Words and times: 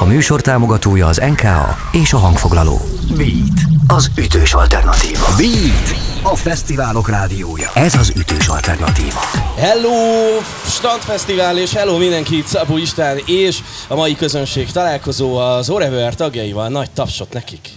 A 0.00 0.04
műsor 0.04 0.40
támogatója 0.40 1.06
az 1.06 1.16
NKA 1.16 1.76
és 1.92 2.12
a 2.12 2.16
hangfoglaló. 2.16 2.80
Beat, 3.16 3.60
az 3.86 4.10
ütős 4.18 4.54
alternatíva. 4.54 5.26
Beat, 5.36 5.98
a 6.22 6.36
fesztiválok 6.36 7.08
rádiója. 7.08 7.70
Ez 7.74 7.94
az 7.94 8.12
ütős 8.16 8.48
alternatíva. 8.48 9.20
Hello, 9.56 9.90
Strandfesztivál, 10.66 11.58
és 11.58 11.74
hello 11.74 11.98
mindenki, 11.98 12.42
Szabó 12.46 12.76
István 12.76 13.18
és 13.26 13.58
a 13.88 13.94
mai 13.94 14.16
közönség 14.16 14.70
találkozó 14.70 15.36
az 15.36 15.70
Orever 15.70 16.14
tagjaival. 16.14 16.68
Nagy 16.68 16.90
tapsot 16.90 17.32
nekik! 17.32 17.68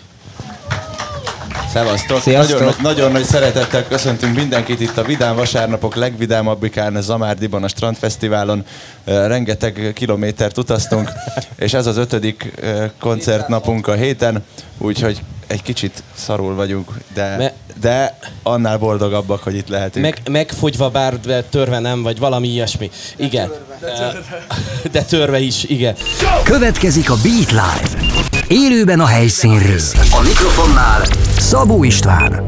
Szevasztok! 1.73 2.25
Nagyon, 2.25 2.73
nagyon 2.81 3.11
nagy 3.11 3.23
szeretettel 3.23 3.88
köszöntünk 3.88 4.35
mindenkit 4.35 4.79
itt 4.79 4.97
a 4.97 5.03
Vidám 5.03 5.35
Vasárnapok 5.35 5.95
legvidámabbikán, 5.95 6.95
a 6.95 7.01
Zamárdiban, 7.01 7.63
a 7.63 7.67
Strandfesztiválon. 7.67 8.65
Rengeteg 9.05 9.91
kilométert 9.95 10.57
utaztunk, 10.57 11.09
és 11.55 11.73
ez 11.73 11.85
az 11.85 11.97
ötödik 11.97 12.52
koncertnapunk 12.99 13.88
a 13.88 13.93
héten, 13.93 14.43
úgyhogy 14.77 15.21
egy 15.48 15.62
kicsit 15.62 16.03
szarul 16.15 16.55
vagyunk, 16.55 16.91
de, 17.13 17.35
Me- 17.38 17.53
de 17.81 18.17
annál 18.43 18.77
boldogabbak, 18.77 19.43
hogy 19.43 19.55
itt 19.55 19.67
lehetünk. 19.67 20.05
Meg, 20.05 20.17
megfogyva 20.31 20.90
bár, 20.90 21.20
de 21.20 21.43
törve 21.43 21.79
nem, 21.79 22.03
vagy 22.03 22.20
valami 22.20 22.48
ilyesmi. 22.48 22.91
Igen. 23.15 23.51
De 23.79 23.91
törve. 23.91 24.45
De 24.91 25.03
törve 25.03 25.40
is, 25.40 25.63
igen. 25.63 25.95
Következik 26.43 27.09
a 27.09 27.15
Beat 27.23 27.51
Live. 27.51 28.41
Élőben 28.52 29.00
a 29.00 29.05
helyszínről. 29.05 29.80
A 29.94 30.22
mikrofonnál 30.23 31.05
Szabó 31.38 31.84
István. 31.84 32.44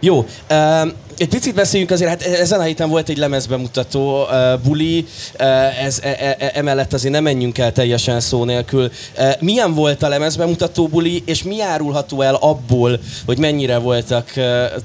Jó, 0.00 0.16
um, 0.18 0.92
egy 1.16 1.28
picit 1.28 1.54
beszéljünk 1.54 1.90
azért, 1.90 2.10
hát 2.10 2.22
ezen 2.22 2.60
a 2.60 2.62
héten 2.62 2.88
volt 2.88 3.08
egy 3.08 3.16
lemezbemutató 3.16 4.22
uh, 4.22 4.60
buli, 4.64 5.06
uh, 5.40 5.84
ez, 5.84 5.98
e, 6.02 6.08
e, 6.08 6.36
e, 6.38 6.50
emellett 6.54 6.92
azért 6.92 7.12
nem 7.12 7.22
menjünk 7.22 7.58
el 7.58 7.72
teljesen 7.72 8.20
szó 8.20 8.44
nélkül. 8.44 8.90
Uh, 9.18 9.30
milyen 9.40 9.74
volt 9.74 10.02
a 10.02 10.08
lemezbemutató 10.08 10.88
buli, 10.88 11.22
és 11.26 11.42
mi 11.42 11.62
árulható 11.62 12.22
el 12.22 12.34
abból, 12.34 13.00
hogy 13.26 13.38
mennyire 13.38 13.78
voltak 13.78 14.32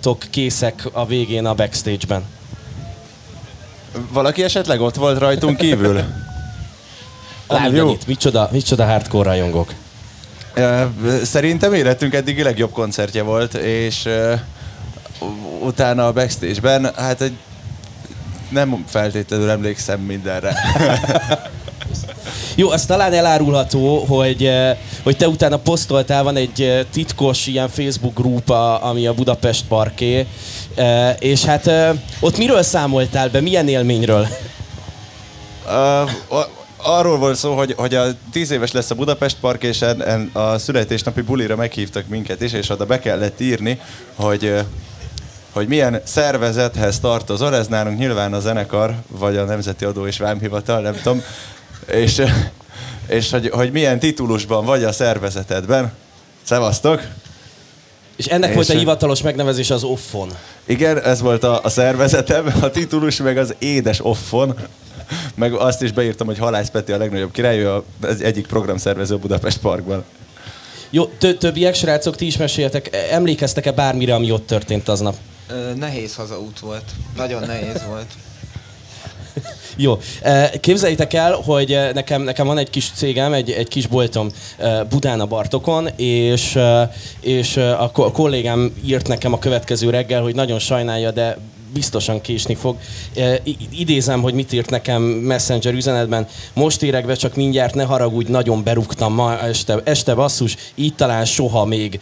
uh, 0.05 0.17
készek 0.29 0.89
a 0.91 1.05
végén 1.05 1.45
a 1.45 1.53
backstage-ben? 1.53 2.23
Valaki 4.11 4.43
esetleg 4.43 4.81
ott 4.81 4.95
volt 4.95 5.19
rajtunk 5.19 5.57
kívül? 5.57 6.03
Lábjanit, 7.53 8.07
micsoda, 8.07 8.49
micsoda 8.51 8.85
hardcore 8.85 9.29
rajongók. 9.29 9.73
Szerintem 11.23 11.73
életünk 11.73 12.13
eddigi 12.13 12.43
legjobb 12.43 12.71
koncertje 12.71 13.23
volt, 13.23 13.53
és 13.53 14.09
utána 15.59 16.07
a 16.07 16.11
backstage-ben, 16.11 16.91
hát 16.95 17.21
egy 17.21 17.33
nem 18.49 18.83
feltétlenül 18.87 19.49
emlékszem 19.49 19.99
mindenre. 19.99 20.55
Jó, 22.55 22.69
az 22.69 22.85
talán 22.85 23.13
elárulható, 23.13 23.97
hogy, 23.97 24.51
hogy 25.03 25.17
te 25.17 25.27
utána 25.27 25.57
posztoltál, 25.57 26.23
van 26.23 26.35
egy 26.35 26.87
titkos 26.91 27.47
ilyen 27.47 27.69
Facebook 27.69 28.13
grupa, 28.13 28.77
ami 28.77 29.07
a 29.07 29.13
Budapest 29.13 29.65
Parké, 29.67 30.27
és 31.19 31.43
hát 31.43 31.71
ott 32.19 32.37
miről 32.37 32.63
számoltál 32.63 33.29
be, 33.29 33.41
milyen 33.41 33.67
élményről? 33.67 34.27
Uh, 35.65 36.39
arról 36.83 37.17
volt 37.17 37.35
szó, 37.35 37.55
hogy, 37.55 37.73
hogy 37.77 37.95
a 37.95 38.05
tíz 38.31 38.51
éves 38.51 38.71
lesz 38.71 38.91
a 38.91 38.95
Budapest 38.95 39.37
Park, 39.39 39.63
és 39.63 39.81
en, 39.81 40.03
en 40.03 40.29
a 40.33 40.57
születésnapi 40.57 41.21
bulira 41.21 41.55
meghívtak 41.55 42.07
minket 42.07 42.41
is, 42.41 42.53
és 42.53 42.69
oda 42.69 42.85
be 42.85 42.99
kellett 42.99 43.39
írni, 43.39 43.79
hogy 44.15 44.63
hogy 45.53 45.67
milyen 45.67 46.01
szervezethez 46.03 46.99
tartozol, 46.99 47.55
ez 47.55 47.67
nálunk 47.67 47.97
nyilván 47.97 48.33
a 48.33 48.39
zenekar, 48.39 48.95
vagy 49.07 49.37
a 49.37 49.43
Nemzeti 49.43 49.85
Adó 49.85 50.07
és 50.07 50.17
Vámhivatal, 50.17 50.81
nem 50.81 50.95
tudom, 50.95 51.21
és, 51.87 52.21
és 53.07 53.31
hogy, 53.31 53.49
hogy 53.49 53.71
milyen 53.71 53.99
titulusban 53.99 54.65
vagy 54.65 54.83
a 54.83 54.91
szervezetedben. 54.91 55.93
Szevasztok! 56.43 57.01
És 58.15 58.25
ennek 58.25 58.49
és 58.49 58.55
volt 58.55 58.69
a 58.69 58.73
hivatalos 58.73 59.21
megnevezés 59.21 59.69
az 59.69 59.83
Offon. 59.83 60.29
Igen, 60.65 61.03
ez 61.03 61.21
volt 61.21 61.43
a, 61.43 61.59
a 61.63 61.69
szervezetem, 61.69 62.53
a 62.61 62.69
titulus 62.69 63.17
meg 63.17 63.37
az 63.37 63.55
édes 63.59 63.99
Offon. 64.05 64.55
Meg 65.35 65.53
azt 65.53 65.81
is 65.81 65.91
beírtam, 65.91 66.27
hogy 66.27 66.37
Halász 66.37 66.69
Peti 66.69 66.91
a 66.91 66.97
legnagyobb 66.97 67.31
király, 67.31 67.65
az 68.01 68.21
egyik 68.21 68.47
programszervező 68.47 69.17
Budapest 69.17 69.57
Parkban. 69.57 70.03
Jó, 70.89 71.05
többiek, 71.39 71.75
srácok, 71.75 72.15
ti 72.15 72.25
is 72.25 72.37
meséltek, 72.37 72.89
emlékeztek-e 73.11 73.71
bármire, 73.71 74.15
ami 74.15 74.31
ott 74.31 74.47
történt 74.47 74.87
aznap? 74.87 75.15
Ö, 75.49 75.73
nehéz 75.73 76.15
hazaút 76.15 76.59
volt. 76.59 76.83
Nagyon 77.15 77.43
nehéz 77.45 77.83
volt. 77.87 78.07
Jó. 79.75 79.99
Képzeljétek 80.59 81.13
el, 81.13 81.33
hogy 81.33 81.77
nekem, 81.93 82.21
nekem 82.21 82.47
van 82.47 82.57
egy 82.57 82.69
kis 82.69 82.91
cégem, 82.95 83.33
egy, 83.33 83.51
egy 83.51 83.67
kis 83.67 83.87
boltom 83.87 84.29
Budán 84.89 85.19
a 85.19 85.25
Bartokon, 85.25 85.87
és, 85.95 86.59
és 87.19 87.57
a 87.57 87.91
kollégám 87.91 88.73
írt 88.85 89.07
nekem 89.07 89.33
a 89.33 89.39
következő 89.39 89.89
reggel, 89.89 90.21
hogy 90.21 90.35
nagyon 90.35 90.59
sajnálja, 90.59 91.11
de 91.11 91.37
biztosan 91.73 92.21
késni 92.21 92.55
fog. 92.55 92.77
idézem, 93.71 94.21
hogy 94.21 94.33
mit 94.33 94.53
írt 94.53 94.69
nekem 94.69 95.01
Messenger 95.01 95.73
üzenetben. 95.73 96.27
Most 96.53 96.81
érek 96.83 97.05
be, 97.05 97.15
csak 97.15 97.35
mindjárt 97.35 97.73
ne 97.73 97.83
haragudj, 97.83 98.31
nagyon 98.31 98.63
berúgtam 98.63 99.13
ma 99.13 99.39
este, 99.39 99.81
este 99.83 100.13
basszus, 100.13 100.55
így 100.75 100.95
talán 100.95 101.25
soha 101.25 101.65
még 101.65 101.99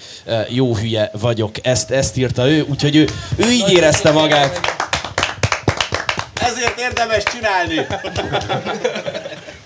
jó 0.50 0.76
hülye 0.76 1.12
vagyok. 1.20 1.56
Ezt, 1.62 1.92
ezt 1.92 2.18
írta 2.18 2.50
ő, 2.50 2.66
úgyhogy 2.70 2.96
ő, 2.96 3.08
ő 3.36 3.52
így 3.52 3.72
érezte 3.72 4.12
magát. 4.12 4.60
Ezért 6.42 6.80
érdemes 6.80 7.24
csinálni. 7.24 7.88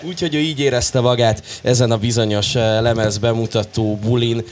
Úgyhogy 0.01 0.35
ő 0.35 0.39
így 0.39 0.59
érezte 0.59 0.99
magát 0.99 1.43
ezen 1.63 1.91
a 1.91 1.97
bizonyos 1.97 2.53
lemez 2.53 3.17
bemutató 3.17 3.95
bulin. 3.95 4.43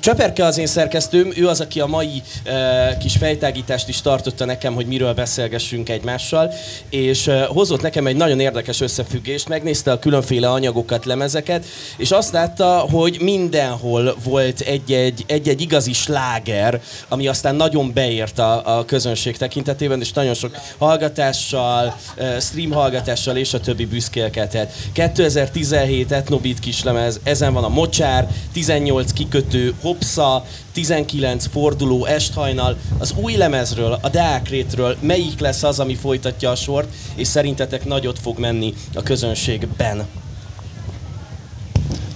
Cseperke 0.00 0.44
az 0.44 0.58
én 0.58 0.66
szerkesztőm, 0.66 1.32
ő 1.36 1.48
az, 1.48 1.60
aki 1.60 1.80
a 1.80 1.86
mai 1.86 2.22
e, 2.44 2.96
kis 2.96 3.16
fejtágítást 3.16 3.88
is 3.88 4.00
tartotta 4.00 4.44
nekem, 4.44 4.74
hogy 4.74 4.86
miről 4.86 5.14
beszélgessünk 5.14 5.88
egymással, 5.88 6.52
és 6.90 7.26
e, 7.26 7.44
hozott 7.44 7.82
nekem 7.82 8.06
egy 8.06 8.16
nagyon 8.16 8.40
érdekes 8.40 8.80
összefüggést, 8.80 9.48
megnézte 9.48 9.92
a 9.92 9.98
különféle 9.98 10.50
anyagokat, 10.50 11.04
lemezeket, 11.04 11.64
és 11.96 12.10
azt 12.10 12.32
látta, 12.32 12.78
hogy 12.78 13.18
mindenhol 13.20 14.16
volt 14.24 14.60
egy-egy, 14.60 15.24
egy-egy 15.26 15.60
igazi 15.60 15.92
sláger, 15.92 16.80
ami 17.08 17.26
aztán 17.26 17.54
nagyon 17.54 17.92
beért 17.92 18.38
a, 18.38 18.78
a 18.78 18.84
közönség 18.84 19.36
tekintetében, 19.36 20.00
és 20.00 20.12
nagyon 20.12 20.34
sok 20.34 20.56
hallgatással, 20.78 21.96
e, 22.16 22.40
stream 22.40 22.70
hallgatással 22.70 23.36
és 23.36 23.54
a 23.54 23.60
többi 23.60 23.86
büszkélkedhet. 23.86 24.72
2017 24.92 26.12
Etnobit 26.12 26.58
kislemez, 26.58 27.20
ezen 27.22 27.52
van 27.52 27.64
a 27.64 27.68
Mocsár, 27.68 28.28
18 28.52 29.12
kikötő, 29.12 29.74
Hopsa, 29.84 30.44
19 30.72 31.46
forduló 31.52 32.04
esthajnal, 32.04 32.76
az 32.98 33.14
új 33.16 33.36
lemezről, 33.36 33.98
a 34.02 34.08
Deákrétről 34.08 34.96
melyik 35.00 35.40
lesz 35.40 35.62
az, 35.62 35.80
ami 35.80 35.94
folytatja 35.94 36.50
a 36.50 36.54
sort, 36.54 36.88
és 37.14 37.28
szerintetek 37.28 37.84
nagyot 37.84 38.18
fog 38.18 38.38
menni 38.38 38.74
a 38.94 39.02
közönségben? 39.02 40.06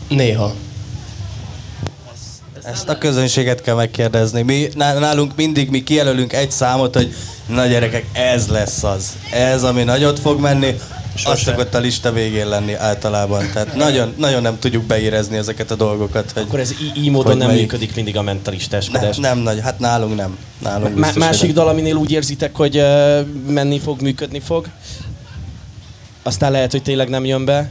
Néha. 0.08 0.54
Ezt 2.62 2.88
a 2.88 2.98
közönséget 2.98 3.62
kell 3.62 3.74
megkérdezni. 3.74 4.42
Mi, 4.42 4.68
nálunk 4.74 5.36
mindig 5.36 5.70
mi 5.70 5.82
kijelölünk 5.82 6.32
egy 6.32 6.50
számot, 6.50 6.94
hogy 6.94 7.14
na 7.46 7.66
gyerekek, 7.66 8.06
ez 8.12 8.46
lesz 8.46 8.82
az. 8.84 9.16
Ez, 9.32 9.62
ami 9.62 9.82
nagyot 9.82 10.18
fog 10.18 10.40
menni. 10.40 10.74
Sose. 11.18 11.32
Az 11.32 11.40
szokott 11.40 11.74
a 11.74 11.78
lista 11.78 12.12
végén 12.12 12.48
lenni 12.48 12.74
általában. 12.74 13.50
Tehát 13.52 13.74
nagyon, 13.74 14.14
nagyon 14.16 14.42
nem 14.42 14.58
tudjuk 14.58 14.84
beérezni 14.84 15.36
ezeket 15.36 15.70
a 15.70 15.74
dolgokat. 15.74 16.30
Hogy, 16.30 16.42
Akkor 16.42 16.60
ez 16.60 16.74
így 16.96 17.10
módon 17.10 17.36
nem 17.36 17.46
melyik... 17.46 17.62
működik 17.62 17.94
mindig 17.94 18.16
a 18.16 18.22
mentalistáskodás. 18.22 19.16
Ne, 19.16 19.28
nem 19.28 19.38
nagy, 19.38 19.60
hát 19.60 19.78
nálunk 19.78 20.16
nem. 20.16 20.38
Nálunk 20.58 20.96
Má- 20.96 21.14
másik 21.14 21.52
dal, 21.52 21.68
aminél 21.68 21.94
úgy 21.94 22.10
érzitek, 22.10 22.56
hogy 22.56 22.78
uh, 22.78 23.26
menni 23.46 23.78
fog, 23.78 24.00
működni 24.00 24.40
fog. 24.40 24.68
Aztán 26.22 26.52
lehet, 26.52 26.70
hogy 26.70 26.82
tényleg 26.82 27.08
nem 27.08 27.24
jön 27.24 27.44
be. 27.44 27.70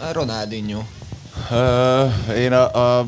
A 0.00 0.12
Ronaldinho. 0.12 0.80
Uh, 1.50 2.38
én 2.38 2.52
a, 2.52 2.98
a 2.98 3.06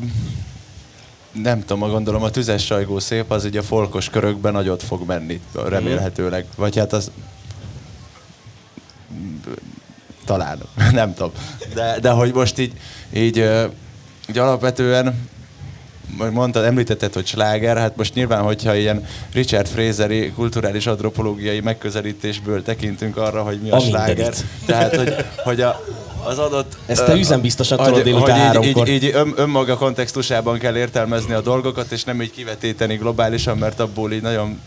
nem 1.31 1.65
tudom, 1.65 1.89
gondolom 1.89 2.23
a 2.23 2.29
tüzes 2.29 2.65
sajgó 2.65 2.99
szép, 2.99 3.31
az 3.31 3.45
ugye 3.45 3.59
a 3.59 3.63
folkos 3.63 4.09
körökben 4.09 4.53
nagyot 4.53 4.83
fog 4.83 5.05
menni, 5.05 5.41
remélhetőleg. 5.67 6.45
Vagy 6.55 6.77
hát 6.77 6.93
az 6.93 7.11
talán, 10.29 10.59
nem 10.91 11.13
tudom. 11.13 11.31
De, 11.73 11.97
de 12.01 12.09
hogy 12.09 12.33
most 12.33 12.59
így, 12.59 12.73
így, 13.13 13.37
így 14.29 14.37
alapvetően 14.37 15.27
mondtad, 16.31 16.63
említetted, 16.63 17.13
hogy 17.13 17.25
sláger, 17.25 17.77
hát 17.77 17.95
most 17.95 18.13
nyilván, 18.13 18.41
hogyha 18.41 18.75
ilyen 18.75 19.05
Richard 19.33 19.67
Fraseri 19.67 20.31
kulturális 20.31 20.87
antropológiai 20.87 21.59
megközelítésből 21.59 22.63
tekintünk 22.63 23.17
arra, 23.17 23.41
hogy 23.41 23.59
mi 23.61 23.69
a, 23.69 23.75
a 23.75 23.79
sláger, 23.79 24.33
tehát 24.65 24.95
hogy, 24.95 25.15
hogy 25.43 25.61
a, 25.61 25.83
az 26.23 26.37
adott... 26.37 26.77
Ezt 26.85 27.05
te 27.05 27.13
üzen 27.13 27.41
biztosan 27.41 27.77
tudod 27.77 28.03
délután 28.03 28.55
hogy 28.55 28.65
így, 28.65 28.87
így, 28.87 29.03
így 29.03 29.11
ön, 29.13 29.33
önmaga 29.35 29.77
kontextusában 29.77 30.57
kell 30.59 30.77
értelmezni 30.77 31.33
a 31.33 31.41
dolgokat, 31.41 31.91
és 31.91 32.03
nem 32.03 32.21
így 32.21 32.31
kivetíteni 32.31 32.95
globálisan, 32.95 33.57
mert 33.57 33.79
abból 33.79 34.11
így 34.11 34.21
nagyon 34.21 34.59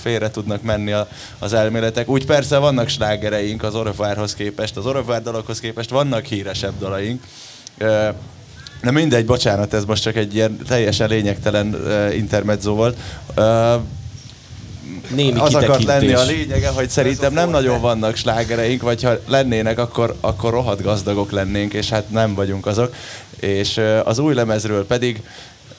félre 0.00 0.30
tudnak 0.30 0.62
menni 0.62 0.92
a, 0.92 1.08
az 1.38 1.52
elméletek. 1.52 2.08
Úgy 2.08 2.26
persze 2.26 2.58
vannak 2.58 2.88
slágereink 2.88 3.62
az 3.62 3.74
Orofárhoz 3.74 4.34
képest, 4.34 4.76
az 4.76 4.86
Orofár 4.86 5.22
dalokhoz 5.22 5.60
képest 5.60 5.90
vannak 5.90 6.24
híresebb 6.24 6.78
dalaink. 6.78 7.22
Na 8.82 8.90
mindegy, 8.90 9.24
bocsánat, 9.24 9.74
ez 9.74 9.84
most 9.84 10.02
csak 10.02 10.16
egy 10.16 10.34
ilyen 10.34 10.58
teljesen 10.66 11.08
lényegtelen 11.08 11.76
intermezzo 12.12 12.74
volt. 12.74 12.96
Némi 15.14 15.38
az 15.38 15.54
akart 15.54 15.84
lenni 15.84 16.12
a 16.12 16.24
lényege, 16.24 16.68
hogy 16.68 16.88
szerintem 16.88 17.32
nem 17.32 17.50
nagyon 17.50 17.80
vannak 17.80 18.16
slágereink, 18.16 18.82
vagy 18.82 19.02
ha 19.02 19.12
lennének, 19.26 19.78
akkor, 19.78 20.16
akkor 20.20 20.50
rohadt 20.50 20.82
gazdagok 20.82 21.30
lennénk, 21.30 21.72
és 21.72 21.88
hát 21.88 22.10
nem 22.10 22.34
vagyunk 22.34 22.66
azok. 22.66 22.94
És 23.40 23.80
az 24.04 24.18
új 24.18 24.34
lemezről 24.34 24.86
pedig 24.86 25.22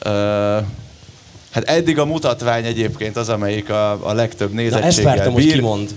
uh, 0.05 0.11
Hát 1.57 1.69
eddig 1.69 1.99
a 1.99 2.05
mutatvány 2.05 2.65
egyébként 2.65 3.17
az, 3.17 3.29
amelyik 3.29 3.69
a, 3.69 4.07
a 4.07 4.13
legtöbb 4.13 4.53
Na 4.53 4.61
ezt 4.61 4.73
nézettséggel 4.73 5.15
vártam, 5.15 5.33
hogy 5.33 5.43
bír. 5.43 5.53
kimond. 5.53 5.95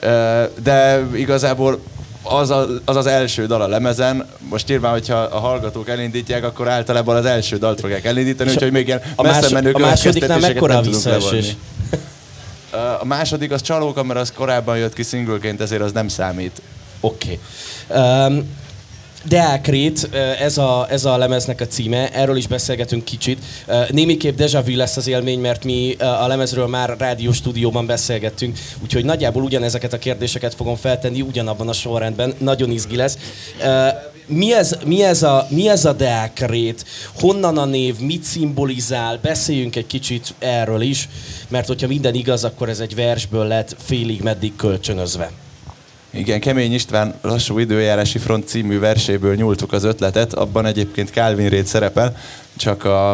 Ö, 0.00 0.42
De 0.62 1.06
igazából 1.14 1.80
az, 2.22 2.50
a, 2.50 2.66
az 2.84 2.96
az 2.96 3.06
első 3.06 3.46
dal 3.46 3.62
a 3.62 3.68
lemezen. 3.68 4.26
Most 4.38 4.68
nyilván, 4.68 4.92
hogyha 4.92 5.16
a 5.16 5.38
hallgatók 5.38 5.88
elindítják, 5.88 6.44
akkor 6.44 6.68
általában 6.68 7.16
az 7.16 7.24
első 7.24 7.58
dalt 7.58 7.80
fogják 7.80 8.04
elindítani, 8.04 8.50
úgyhogy 8.50 8.72
még 8.72 8.86
ilyen 8.86 9.02
a 9.16 9.22
messze 9.22 9.40
más- 9.40 9.50
menő 9.50 9.72
a 9.72 9.78
másodiknál 9.78 10.38
mekkora 10.38 10.76
a 10.76 10.80
visszaesés? 10.80 11.56
A 13.00 13.04
második 13.04 13.52
az 13.52 13.62
csalóka, 13.62 14.02
mert 14.02 14.20
az 14.20 14.32
korábban 14.32 14.78
jött 14.78 14.92
ki 14.92 15.02
szingülként, 15.02 15.60
ezért 15.60 15.82
az 15.82 15.92
nem 15.92 16.08
számít. 16.08 16.62
Oké. 17.00 17.38
Okay. 17.88 18.26
Um, 18.26 18.56
Deákrét, 19.24 20.08
ez 20.40 20.58
a, 20.58 20.86
ez 20.90 21.04
a 21.04 21.16
lemeznek 21.16 21.60
a 21.60 21.66
címe, 21.66 22.12
erről 22.12 22.36
is 22.36 22.46
beszélgetünk 22.46 23.04
kicsit. 23.04 23.38
Némiképp 23.90 24.38
déjà 24.38 24.62
vu 24.64 24.76
lesz 24.76 24.96
az 24.96 25.06
élmény, 25.06 25.40
mert 25.40 25.64
mi 25.64 25.94
a 25.98 26.26
lemezről 26.26 26.66
már 26.66 26.96
rádió 26.98 27.32
stúdióban 27.32 27.86
beszélgettünk, 27.86 28.58
úgyhogy 28.82 29.04
nagyjából 29.04 29.42
ugyanezeket 29.42 29.92
a 29.92 29.98
kérdéseket 29.98 30.54
fogom 30.54 30.76
feltenni 30.76 31.20
ugyanabban 31.20 31.68
a 31.68 31.72
sorrendben, 31.72 32.34
nagyon 32.38 32.70
izgi 32.70 32.96
lesz. 32.96 33.18
Mi 34.26 34.54
ez, 34.54 34.76
mi 34.84 35.02
ez 35.02 35.22
a, 35.22 35.46
mi 35.50 35.68
ez 35.68 35.84
a 35.84 35.92
Deákrét? 35.92 36.84
Honnan 37.20 37.58
a 37.58 37.64
név? 37.64 37.98
Mit 37.98 38.22
szimbolizál? 38.22 39.18
Beszéljünk 39.22 39.76
egy 39.76 39.86
kicsit 39.86 40.34
erről 40.38 40.80
is, 40.80 41.08
mert 41.48 41.66
hogyha 41.66 41.86
minden 41.86 42.14
igaz, 42.14 42.44
akkor 42.44 42.68
ez 42.68 42.80
egy 42.80 42.94
versből 42.94 43.46
lett 43.46 43.76
félig 43.78 44.22
meddig 44.22 44.56
kölcsönözve. 44.56 45.30
Igen, 46.18 46.40
Kemény 46.40 46.72
István 46.72 47.14
Lassú 47.20 47.58
időjárási 47.58 48.18
front 48.18 48.48
című 48.48 48.78
verséből 48.78 49.34
nyúltuk 49.34 49.72
az 49.72 49.84
ötletet, 49.84 50.34
abban 50.34 50.66
egyébként 50.66 51.10
Calvin 51.10 51.48
Rét 51.48 51.66
szerepel, 51.66 52.16
csak 52.56 52.84
a, 52.84 53.10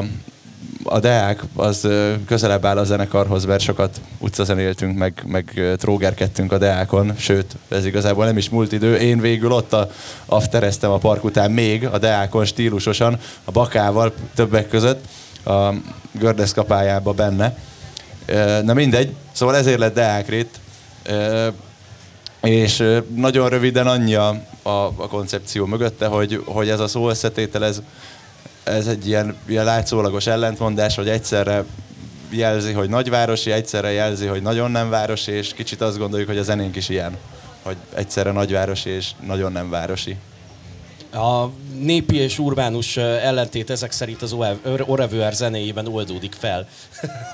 a 0.85 1.01
Deák 1.01 1.43
az 1.57 1.89
közelebb 2.27 2.65
áll 2.65 2.79
a 2.79 2.85
zenekarhoz, 2.85 3.45
mert 3.45 3.63
sokat 3.63 4.01
utcazenéltünk, 4.19 4.99
meg, 4.99 5.23
meg 5.27 5.75
trógerkedtünk 5.77 6.53
a 6.53 6.59
Deákon, 6.59 7.13
sőt, 7.17 7.57
ez 7.69 7.87
igazából 7.87 8.25
nem 8.25 8.37
is 8.37 8.49
múlt 8.49 8.73
idő. 8.73 8.97
Én 8.97 9.21
végül 9.21 9.53
ott 9.53 9.73
a, 9.73 9.91
aftereztem 10.27 10.91
a 10.91 10.99
park 10.99 11.25
után 11.25 11.51
még 11.51 11.87
a 11.87 11.99
Deákon 11.99 12.45
stílusosan, 12.45 13.19
a 13.45 13.51
Bakával 13.51 14.15
többek 14.35 14.69
között, 14.69 15.05
a 15.45 15.73
Gördes 16.13 16.53
kapájába 16.53 17.13
benne. 17.13 17.57
Na 18.63 18.75
mindegy, 18.75 19.15
szóval 19.33 19.57
ezért 19.57 19.79
lett 19.79 19.95
Deák 19.95 20.29
Rét. 20.29 20.61
És 22.45 22.85
nagyon 23.15 23.49
röviden 23.49 23.87
annyi 23.87 24.15
a, 24.15 24.29
a, 24.63 24.69
a 24.69 25.09
koncepció 25.09 25.67
mögötte, 25.67 26.07
hogy, 26.07 26.43
hogy 26.45 26.69
ez 26.69 26.81
a 26.81 26.89
szó 26.89 27.09
összetétel, 27.09 27.65
ez, 27.65 27.83
ez 28.63 28.87
egy 28.87 29.07
ilyen, 29.07 29.37
ilyen 29.47 29.65
látszólagos 29.65 30.27
ellentmondás, 30.27 30.95
hogy 30.95 31.09
egyszerre 31.09 31.65
jelzi, 32.31 32.73
hogy 32.73 32.89
nagyvárosi, 32.89 33.51
egyszerre 33.51 33.91
jelzi, 33.91 34.27
hogy 34.27 34.43
nagyon 34.43 34.71
nem 34.71 34.91
városi, 34.91 35.33
és 35.33 35.53
kicsit 35.55 35.81
azt 35.81 35.99
gondoljuk, 35.99 36.29
hogy 36.29 36.39
a 36.39 36.43
zenénk 36.43 36.77
is 36.77 36.89
ilyen, 36.89 37.17
hogy 37.63 37.77
egyszerre 37.95 38.33
nagyvárosi 38.33 38.91
és 38.91 39.11
nagyon 39.27 39.53
nem 39.53 39.71
városi. 39.71 40.17
A 41.13 41.49
népi 41.79 42.17
és 42.17 42.39
urbánus 42.39 42.97
ellentét 42.97 43.71
ezek 43.71 43.93
szerint 43.93 44.23
az 44.23 44.37
Orevuer 44.87 45.33
zenéjében 45.33 45.87
oldódik 45.87 46.35
fel. 46.39 46.69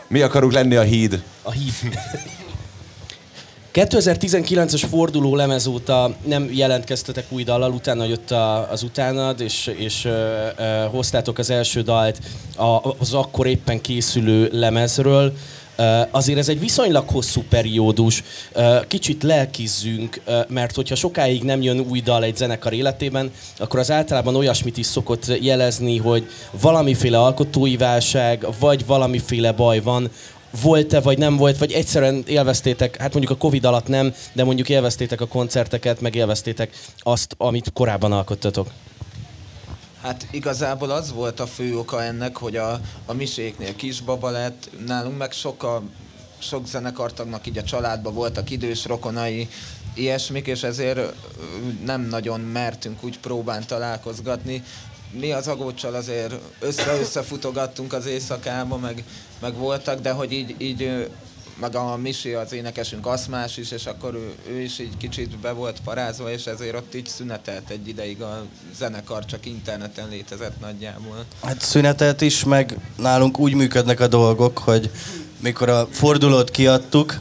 Mi 0.08 0.20
akarunk 0.20 0.52
lenni 0.52 0.76
a 0.76 0.82
híd? 0.82 1.22
A 1.42 1.50
híd. 1.50 1.74
2019-es 3.74 4.84
forduló 4.90 5.36
lemez 5.36 5.66
óta 5.66 6.14
nem 6.24 6.48
jelentkeztetek 6.52 7.24
új 7.28 7.42
dallal, 7.42 7.72
utána 7.72 8.04
jött 8.04 8.30
a, 8.30 8.70
az 8.70 8.82
utánad, 8.82 9.40
és, 9.40 9.70
és 9.76 10.04
ö, 10.04 10.46
ö, 10.56 10.86
hoztátok 10.90 11.38
az 11.38 11.50
első 11.50 11.82
dalt 11.82 12.18
a, 12.56 12.94
az 12.98 13.14
akkor 13.14 13.46
éppen 13.46 13.80
készülő 13.80 14.48
lemezről. 14.52 15.32
Azért 16.10 16.38
ez 16.38 16.48
egy 16.48 16.60
viszonylag 16.60 17.08
hosszú 17.08 17.42
periódus, 17.48 18.22
kicsit 18.88 19.22
lelkizzünk, 19.22 20.20
mert 20.48 20.74
hogyha 20.74 20.94
sokáig 20.94 21.42
nem 21.42 21.62
jön 21.62 21.80
új 21.80 22.00
dal 22.00 22.24
egy 22.24 22.36
zenekar 22.36 22.72
életében, 22.72 23.30
akkor 23.58 23.78
az 23.78 23.90
általában 23.90 24.36
olyasmit 24.36 24.76
is 24.76 24.86
szokott 24.86 25.38
jelezni, 25.40 25.96
hogy 25.96 26.30
valamiféle 26.60 27.18
alkotói 27.18 27.76
válság, 27.76 28.46
vagy 28.58 28.86
valamiféle 28.86 29.52
baj 29.52 29.80
van, 29.80 30.10
volt-e, 30.62 31.00
vagy 31.00 31.18
nem 31.18 31.36
volt, 31.36 31.58
vagy 31.58 31.72
egyszerűen 31.72 32.22
élveztétek, 32.26 32.96
hát 32.96 33.12
mondjuk 33.12 33.36
a 33.36 33.40
Covid 33.40 33.64
alatt 33.64 33.86
nem, 33.86 34.14
de 34.32 34.44
mondjuk 34.44 34.68
élveztétek 34.68 35.20
a 35.20 35.26
koncerteket, 35.26 36.00
meg 36.00 36.14
élveztétek 36.14 36.76
azt, 36.98 37.34
amit 37.38 37.72
korábban 37.72 38.12
alkottatok. 38.12 38.70
Hát 40.02 40.26
igazából 40.30 40.90
az 40.90 41.12
volt 41.12 41.40
a 41.40 41.46
fő 41.46 41.78
oka 41.78 42.02
ennek, 42.02 42.36
hogy 42.36 42.56
a, 42.56 42.80
a 43.06 43.12
miséknél 43.12 43.76
kisbaba 43.76 44.30
lett, 44.30 44.70
nálunk 44.86 45.18
meg 45.18 45.32
sok, 45.32 45.62
a, 45.62 45.82
sok 46.38 46.66
zenekartagnak 46.66 47.46
így 47.46 47.58
a 47.58 47.62
családban 47.62 48.14
voltak 48.14 48.50
idős 48.50 48.84
rokonai, 48.84 49.48
ilyesmik, 49.94 50.46
és 50.46 50.62
ezért 50.62 51.14
nem 51.84 52.00
nagyon 52.00 52.40
mertünk 52.40 53.04
úgy 53.04 53.18
próbán 53.18 53.66
találkozgatni. 53.66 54.62
Mi 55.12 55.32
az 55.32 55.48
agócsal 55.48 55.94
azért 55.94 56.34
össze-összefutogattunk 56.60 57.92
az 57.92 58.06
éjszakába, 58.06 58.76
meg, 58.76 59.04
meg 59.40 59.54
voltak, 59.54 60.00
de 60.00 60.10
hogy 60.10 60.32
így, 60.32 60.54
így 60.58 61.08
meg 61.60 61.76
a 61.76 61.96
Misi, 61.96 62.32
az 62.32 62.52
énekesünk 62.52 63.06
aszmás 63.06 63.56
is, 63.56 63.70
és 63.70 63.86
akkor 63.86 64.14
ő, 64.14 64.34
ő 64.48 64.60
is 64.60 64.78
így 64.78 64.96
kicsit 64.96 65.38
be 65.38 65.52
volt 65.52 65.80
parázva, 65.84 66.32
és 66.32 66.46
ezért 66.46 66.74
ott 66.74 66.94
így 66.94 67.06
szünetelt 67.06 67.70
egy 67.70 67.88
ideig 67.88 68.22
a 68.22 68.44
zenekar, 68.76 69.24
csak 69.24 69.46
interneten 69.46 70.08
létezett 70.08 70.60
nagyjából. 70.60 71.24
Hát 71.42 71.60
szünetelt 71.60 72.20
is, 72.20 72.44
meg 72.44 72.76
nálunk 72.96 73.38
úgy 73.38 73.54
működnek 73.54 74.00
a 74.00 74.06
dolgok, 74.06 74.58
hogy 74.58 74.90
mikor 75.40 75.68
a 75.68 75.88
fordulót 75.90 76.50
kiadtuk, 76.50 77.20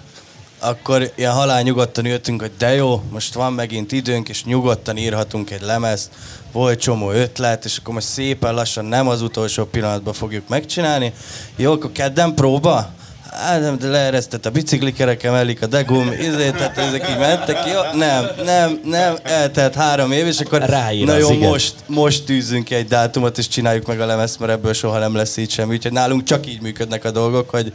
akkor 0.60 1.12
ilyen 1.16 1.32
halál 1.32 1.62
nyugodtan 1.62 2.06
jöttünk, 2.06 2.42
hogy 2.42 2.52
de 2.58 2.74
jó, 2.74 3.04
most 3.12 3.34
van 3.34 3.54
megint 3.54 3.92
időnk, 3.92 4.30
és 4.30 4.44
nyugodtan 4.44 4.98
írhatunk 4.98 5.52
egy 5.52 5.62
lemezt, 5.62 6.10
volt 6.52 6.80
csomó 6.80 7.12
ötlet, 7.12 7.66
és 7.66 7.78
akkor 7.78 7.94
most 7.94 8.08
szépen 8.08 8.54
lassan 8.54 8.86
nem 8.86 9.08
az 9.08 9.22
utolsó 9.22 9.66
pillanatban 9.66 10.14
fogjuk 10.14 10.48
megcsinálni. 10.48 11.14
Jó, 11.56 11.72
akkor 11.72 11.92
kedden 11.92 12.34
próba? 12.34 12.94
Hát 13.32 13.62
nem, 13.62 13.78
de 13.78 13.88
leeresztett 13.88 14.46
a 14.46 14.50
biciklikerekem, 14.50 15.34
elik 15.34 15.62
a 15.62 15.66
degum, 15.66 16.12
izé, 16.12 16.50
tehát 16.50 16.78
ezek 16.78 17.10
így 17.10 17.18
mentek, 17.18 17.58
jó? 17.66 18.00
Nem, 18.00 18.26
nem, 18.46 18.80
nem, 18.84 19.16
eltelt 19.24 19.76
három 19.76 20.12
év, 20.12 20.28
és 20.28 20.40
akkor 20.40 20.62
Ráír 20.62 21.06
na 21.06 21.18
jó, 21.18 21.32
igen. 21.32 21.50
most, 21.50 21.76
most 21.86 22.26
tűzünk 22.26 22.70
egy 22.70 22.88
dátumot, 22.88 23.38
és 23.38 23.48
csináljuk 23.48 23.86
meg 23.86 24.00
a 24.00 24.06
lemezt, 24.06 24.40
mert 24.40 24.52
ebből 24.52 24.74
soha 24.74 25.00
nem 25.00 25.16
lesz 25.16 25.38
így 25.38 25.52
semmi. 25.52 25.74
Úgyhogy 25.74 25.92
nálunk 25.92 26.24
csak 26.24 26.48
így 26.48 26.62
működnek 26.62 27.06
a 27.06 27.12
dolgok, 27.12 27.50
hogy 27.50 27.74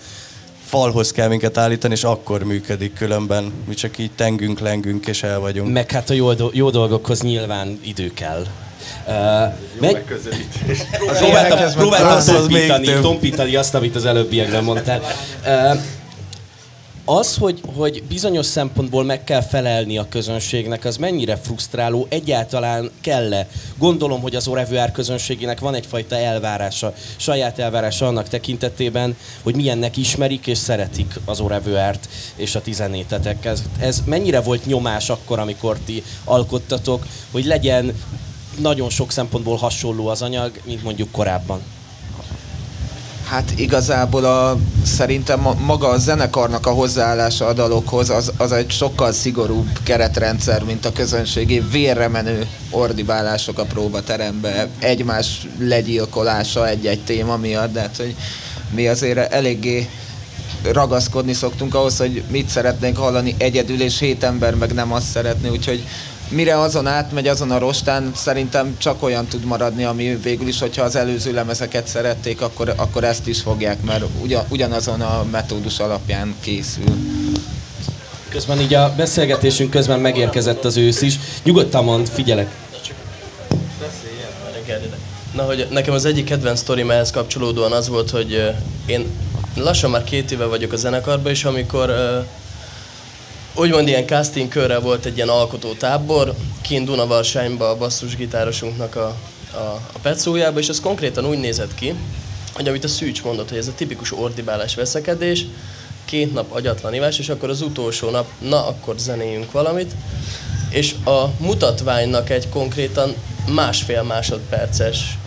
falhoz 0.74 1.12
kell 1.12 1.28
minket 1.28 1.58
állítani, 1.58 1.94
és 1.94 2.04
akkor 2.04 2.42
működik 2.42 2.94
különben. 2.94 3.52
Mi 3.68 3.74
csak 3.74 3.98
így 3.98 4.10
tengünk, 4.14 4.60
lengünk, 4.60 5.06
és 5.06 5.22
el 5.22 5.38
vagyunk. 5.38 5.72
Meg 5.72 5.90
hát 5.90 6.10
a 6.10 6.14
jó, 6.14 6.32
do- 6.32 6.54
jó 6.54 6.70
dolgokhoz 6.70 7.22
nyilván 7.22 7.78
idő 7.84 8.12
kell. 8.14 8.46
Uh, 9.06 9.14
meg, 9.80 10.04
próbáltam, 10.90 11.26
ilyenekhez 11.28 11.74
meg 11.74 11.82
próbáltam 11.82 12.16
az 12.16 12.26
még 12.46 12.66
tompítani, 12.66 13.00
tompítani 13.00 13.56
azt, 13.56 13.74
amit 13.74 13.96
az 13.96 14.04
előbbiekben 14.04 14.64
mondtál. 14.64 15.00
Uh, 15.44 15.80
az, 17.04 17.36
hogy, 17.36 17.60
hogy 17.76 18.02
bizonyos 18.08 18.46
szempontból 18.46 19.04
meg 19.04 19.24
kell 19.24 19.40
felelni 19.40 19.98
a 19.98 20.08
közönségnek, 20.08 20.84
az 20.84 20.96
mennyire 20.96 21.36
frusztráló, 21.36 22.06
egyáltalán 22.08 22.90
kell-e? 23.00 23.48
Gondolom, 23.78 24.20
hogy 24.20 24.34
az 24.34 24.48
Orevuár 24.48 24.92
közönségének 24.92 25.60
van 25.60 25.74
egyfajta 25.74 26.16
elvárása, 26.16 26.94
saját 27.16 27.58
elvárása 27.58 28.06
annak 28.06 28.28
tekintetében, 28.28 29.16
hogy 29.42 29.54
milyennek 29.54 29.96
ismerik 29.96 30.46
és 30.46 30.58
szeretik 30.58 31.14
az 31.24 31.40
Orevuárt 31.40 32.08
és 32.36 32.54
a 32.54 32.60
tizenétetek. 32.60 33.44
Ez, 33.44 33.62
ez 33.78 34.02
mennyire 34.06 34.40
volt 34.40 34.66
nyomás 34.66 35.10
akkor, 35.10 35.38
amikor 35.38 35.78
ti 35.84 36.02
alkottatok, 36.24 37.06
hogy 37.30 37.44
legyen 37.44 37.94
nagyon 38.58 38.90
sok 38.90 39.12
szempontból 39.12 39.56
hasonló 39.56 40.06
az 40.06 40.22
anyag, 40.22 40.52
mint 40.64 40.82
mondjuk 40.82 41.10
korábban? 41.10 41.60
Hát 43.24 43.52
igazából 43.56 44.24
a, 44.24 44.56
szerintem 44.84 45.40
maga 45.66 45.88
a 45.88 45.98
zenekarnak 45.98 46.66
a 46.66 46.70
hozzáállása 46.70 47.46
a 47.46 47.52
dalokhoz 47.52 48.10
az, 48.10 48.32
az 48.36 48.52
egy 48.52 48.70
sokkal 48.70 49.12
szigorúbb 49.12 49.78
keretrendszer, 49.82 50.64
mint 50.64 50.86
a 50.86 50.92
közönségi 50.92 51.62
vérre 51.70 52.08
menő 52.08 52.46
ordibálások 52.70 53.58
a 53.58 53.64
próbaterembe, 53.64 54.68
egymás 54.78 55.46
legyilkolása 55.58 56.68
egy-egy 56.68 57.00
téma 57.00 57.36
miatt, 57.36 57.72
de 57.72 57.80
hát, 57.80 57.96
hogy 57.96 58.16
mi 58.74 58.88
azért 58.88 59.32
eléggé 59.32 59.88
ragaszkodni 60.72 61.32
szoktunk 61.32 61.74
ahhoz, 61.74 61.98
hogy 61.98 62.22
mit 62.30 62.48
szeretnénk 62.48 62.96
hallani 62.96 63.34
egyedül, 63.38 63.80
és 63.80 63.98
hét 63.98 64.24
ember 64.24 64.54
meg 64.54 64.72
nem 64.72 64.92
azt 64.92 65.06
szeretné, 65.06 65.48
úgyhogy 65.48 65.86
mire 66.34 66.60
azon 66.60 66.86
átmegy, 66.86 67.28
azon 67.28 67.50
a 67.50 67.58
rostán 67.58 68.12
szerintem 68.14 68.74
csak 68.78 69.02
olyan 69.02 69.26
tud 69.26 69.44
maradni, 69.44 69.84
ami 69.84 70.18
végül 70.22 70.48
is, 70.48 70.60
hogyha 70.60 70.82
az 70.82 70.96
előző 70.96 71.32
lemezeket 71.32 71.86
szerették, 71.86 72.40
akkor, 72.40 72.72
akkor 72.76 73.04
ezt 73.04 73.26
is 73.26 73.40
fogják, 73.40 73.82
mert 73.82 74.04
ugyan, 74.22 74.44
ugyanazon 74.48 75.00
a 75.00 75.24
metódus 75.30 75.78
alapján 75.78 76.34
készül. 76.40 76.96
Közben 78.28 78.60
így 78.60 78.74
a 78.74 78.94
beszélgetésünk 78.96 79.70
közben 79.70 80.00
megérkezett 80.00 80.64
az 80.64 80.76
ősz 80.76 81.00
is. 81.00 81.18
Nyugodtan 81.42 81.84
mond, 81.84 82.08
figyelek. 82.08 82.50
Na, 85.34 85.42
hogy 85.42 85.66
nekem 85.70 85.94
az 85.94 86.04
egyik 86.04 86.24
kedvenc 86.24 86.58
sztorim 86.58 86.90
ehhez 86.90 87.10
kapcsolódóan 87.10 87.72
az 87.72 87.88
volt, 87.88 88.10
hogy 88.10 88.54
én 88.86 89.06
lassan 89.56 89.90
már 89.90 90.04
két 90.04 90.30
éve 90.30 90.44
vagyok 90.44 90.72
a 90.72 90.76
zenekarban, 90.76 91.32
és 91.32 91.44
amikor 91.44 91.94
úgymond 93.54 93.88
ilyen 93.88 94.06
casting 94.06 94.48
körrel 94.48 94.80
volt 94.80 95.04
egy 95.04 95.16
ilyen 95.16 95.28
alkotó 95.28 95.72
tábor, 95.72 96.34
kint 96.62 96.86
Dunavalsányban 96.86 97.70
a 97.70 97.76
basszusgitárosunknak 97.76 98.96
a, 98.96 99.16
a, 99.52 99.80
a 99.92 99.98
petszójába, 100.02 100.58
és 100.58 100.68
ez 100.68 100.80
konkrétan 100.80 101.26
úgy 101.26 101.38
nézett 101.38 101.74
ki, 101.74 101.94
hogy 102.52 102.68
amit 102.68 102.84
a 102.84 102.88
Szűcs 102.88 103.22
mondott, 103.22 103.48
hogy 103.48 103.58
ez 103.58 103.68
a 103.68 103.74
tipikus 103.74 104.12
ordibálás 104.12 104.74
veszekedés, 104.74 105.46
két 106.04 106.32
nap 106.32 106.52
agyatlan 106.52 106.94
ivás, 106.94 107.18
és 107.18 107.28
akkor 107.28 107.48
az 107.48 107.60
utolsó 107.60 108.10
nap, 108.10 108.26
na 108.38 108.66
akkor 108.66 108.94
zenéljünk 108.98 109.52
valamit, 109.52 109.92
és 110.70 110.94
a 111.04 111.24
mutatványnak 111.38 112.30
egy 112.30 112.48
konkrétan 112.48 113.14
másfél 113.48 114.02
másodperces 114.02 115.18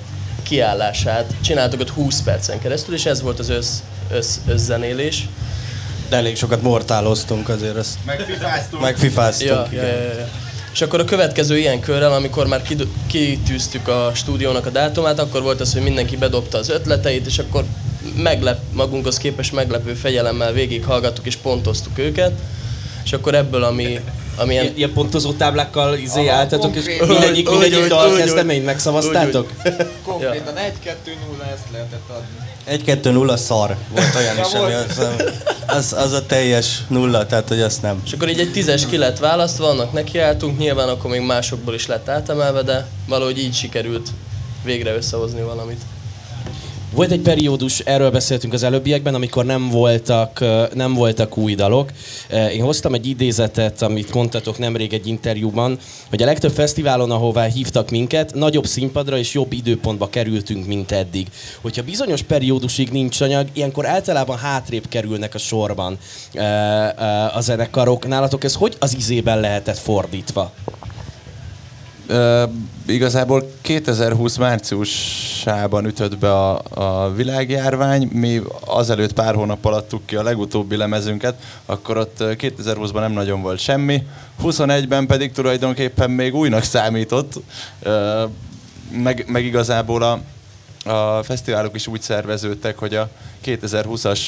kiállását 0.44 1.34
csináltuk 1.42 1.80
ott 1.80 1.90
20 1.90 2.22
percen 2.22 2.60
keresztül, 2.60 2.94
és 2.94 3.06
ez 3.06 3.22
volt 3.22 3.40
az 3.40 3.50
össz, 3.50 3.78
össz, 4.12 4.38
összzenélés. 4.48 5.28
De 6.10 6.16
elég 6.16 6.38
sokat 6.38 6.62
mortáloztunk 6.62 7.50
azért 7.50 7.76
ezt. 7.76 7.98
Megfifáztunk. 8.06 8.82
Megfifáztunk, 8.82 9.50
Ja, 9.50 9.68
igen. 9.72 9.86
ja, 9.86 9.92
ja, 9.92 10.14
ja. 10.20 10.28
És 10.74 10.82
akkor 10.84 11.00
a 11.00 11.06
következő 11.06 11.58
ilyen 11.58 11.80
körrel, 11.80 12.14
amikor 12.14 12.48
már 12.48 12.62
kitűztük 13.08 13.88
a 13.88 14.12
stúdiónak 14.16 14.66
a 14.66 14.70
dátumát, 14.70 15.20
akkor 15.20 15.42
volt 15.42 15.62
az, 15.62 15.74
hogy 15.74 15.82
mindenki 15.82 16.18
bedobta 16.18 16.58
az 16.58 16.70
ötleteit, 16.70 17.26
és 17.26 17.40
akkor 17.40 17.64
meglep, 18.16 18.60
magunkhoz 18.74 19.18
képest 19.18 19.54
meglepő 19.54 19.94
fegyelemmel 19.94 20.52
végighallgattuk 20.52 21.26
és 21.26 21.36
pontoztuk 21.36 21.98
őket. 21.98 22.32
És 23.04 23.14
akkor 23.14 23.36
ebből, 23.36 23.64
ami, 23.64 24.00
ami 24.38 24.54
ilyen, 24.54 24.72
Ilyen, 24.76 24.94
pontozó 24.94 25.32
táblákkal 25.32 25.98
izé 25.98 26.28
álltatok, 26.28 26.76
és 26.76 26.86
mindegyik, 27.08 27.50
mindegyik 27.50 27.88
dal 27.88 28.16
kezdeményt 28.16 28.66
megszavaztátok? 28.66 29.52
Konkrétan 30.06 30.54
1-2-0 30.56 30.62
ezt 31.54 31.72
lehetett 31.72 32.10
adni. 32.10 32.46
1-2-0 32.70 33.38
szar. 33.38 33.76
Volt 33.90 34.16
olyan 34.16 34.38
is, 34.48 34.54
ami 34.54 34.74
az, 34.74 35.08
az, 35.66 35.94
az, 35.94 36.12
a 36.12 36.26
teljes 36.26 36.84
nulla, 36.88 37.26
tehát 37.26 37.48
hogy 37.48 37.62
azt 37.62 37.82
nem. 37.82 38.02
És 38.06 38.14
akkor 38.14 38.30
így 38.30 38.40
egy 38.40 38.52
tízes 38.52 38.86
ki 38.86 38.98
lett 38.98 39.20
választva, 39.20 39.70
annak 39.70 39.94
nekiálltunk, 39.94 40.58
nyilván 40.58 40.90
akkor 40.90 41.12
még 41.12 41.22
másokból 41.22 41.74
is 41.74 41.88
lett 41.88 42.10
átemelve, 42.10 42.62
de 42.62 42.88
valahogy 43.08 43.40
így 43.40 43.54
sikerült 43.56 44.10
végre 44.64 44.96
összehozni 44.96 45.42
valamit. 45.42 45.82
Volt 46.98 47.12
egy 47.12 47.22
periódus, 47.22 47.80
erről 47.80 48.12
beszéltünk 48.12 48.54
az 48.54 48.64
előbbiekben, 48.64 49.16
amikor 49.16 49.46
nem 49.46 49.70
voltak, 49.70 50.44
nem 50.74 50.94
voltak 50.94 51.38
új 51.38 51.56
dalok. 51.56 51.92
Én 52.54 52.62
hoztam 52.62 52.94
egy 52.94 53.06
idézetet, 53.06 53.82
amit 53.82 54.14
mondtatok 54.14 54.58
nemrég 54.58 54.94
egy 54.94 55.08
interjúban, 55.08 55.78
hogy 56.10 56.22
a 56.22 56.26
legtöbb 56.26 56.52
fesztiválon, 56.52 57.12
ahová 57.12 57.46
hívtak 57.46 57.90
minket, 57.90 58.34
nagyobb 58.34 58.66
színpadra 58.66 59.18
és 59.18 59.34
jobb 59.34 59.54
időpontba 59.54 60.10
kerültünk, 60.10 60.68
mint 60.68 60.92
eddig. 60.92 61.28
Hogyha 61.62 61.84
bizonyos 61.84 62.22
periódusig 62.22 62.90
nincs 62.90 63.22
anyag, 63.22 63.48
ilyenkor 63.54 63.86
általában 63.86 64.38
hátrébb 64.38 64.88
kerülnek 64.90 65.36
a 65.36 65.38
sorban 65.38 65.98
a 67.34 67.42
zenekarok. 67.42 68.08
Nálatok 68.08 68.44
ez 68.44 68.56
hogy 68.56 68.76
az 68.80 68.96
izében 68.96 69.40
lehetett 69.40 69.78
fordítva? 69.78 70.54
Igazából 72.86 73.52
2020 73.62 74.38
márciusában 74.38 75.86
ütött 75.86 76.18
be 76.18 76.32
a, 76.34 76.62
a 76.70 77.14
világjárvány, 77.14 78.10
mi 78.14 78.42
azelőtt 78.66 79.14
pár 79.14 79.36
hónappal 79.36 79.74
adtuk 79.74 80.06
ki 80.06 80.16
a 80.16 80.24
legutóbbi 80.24 80.76
lemezünket, 80.76 81.42
akkor 81.66 81.98
ott 81.98 82.20
ö, 82.20 82.32
2020-ban 82.38 83.00
nem 83.00 83.12
nagyon 83.12 83.42
volt 83.42 83.60
semmi, 83.60 84.04
21-ben 84.44 85.06
pedig 85.06 85.32
tulajdonképpen 85.32 86.12
még 86.12 86.36
újnak 86.36 86.64
számított, 86.64 87.34
ö, 87.82 88.24
meg, 88.92 89.26
meg 89.28 89.46
igazából 89.46 90.04
a, 90.04 90.20
a 90.90 91.24
fesztiválok 91.24 91.76
is 91.76 91.88
úgy 91.88 92.02
szerveződtek, 92.02 92.78
hogy 92.78 92.96
a 92.96 93.10
2020-as 93.46 94.20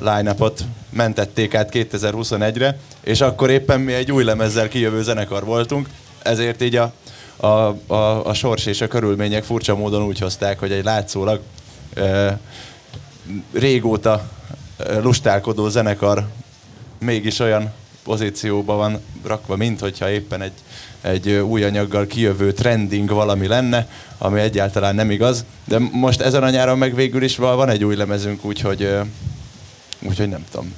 line-upot 0.00 0.64
mentették 0.90 1.54
át 1.54 1.70
2021-re, 1.72 2.78
és 3.00 3.20
akkor 3.20 3.50
éppen 3.50 3.80
mi 3.80 3.92
egy 3.92 4.12
új 4.12 4.24
lemezzel 4.24 4.68
kijövő 4.68 5.02
zenekar 5.02 5.44
voltunk, 5.44 5.88
ezért 6.22 6.62
így 6.62 6.76
a, 6.76 6.92
a, 7.36 7.46
a, 7.46 8.26
a 8.26 8.34
sors 8.34 8.66
és 8.66 8.80
a 8.80 8.88
körülmények 8.88 9.44
furcsa 9.44 9.76
módon 9.76 10.02
úgy 10.02 10.18
hozták, 10.18 10.58
hogy 10.58 10.72
egy 10.72 10.84
látszólag 10.84 11.40
e, 11.94 12.38
régóta 13.52 14.28
lustálkodó 15.02 15.68
zenekar 15.68 16.26
mégis 16.98 17.38
olyan 17.38 17.72
pozícióban 18.02 18.76
van 18.76 19.00
rakva, 19.24 19.56
mint 19.56 19.80
hogyha 19.80 20.10
éppen 20.10 20.42
egy, 20.42 20.52
egy 21.00 21.30
új 21.30 21.64
anyaggal 21.64 22.06
kijövő 22.06 22.52
trending 22.52 23.10
valami 23.10 23.46
lenne, 23.46 23.88
ami 24.18 24.40
egyáltalán 24.40 24.94
nem 24.94 25.10
igaz. 25.10 25.44
De 25.64 25.78
most 25.78 26.20
ezen 26.20 26.42
a 26.42 26.50
nyáron 26.50 26.78
meg 26.78 26.94
végül 26.94 27.22
is 27.22 27.36
van 27.36 27.68
egy 27.68 27.84
új 27.84 27.96
lemezünk, 27.96 28.44
úgyhogy, 28.44 28.88
úgyhogy 30.02 30.28
nem 30.28 30.44
tudom. 30.50 30.74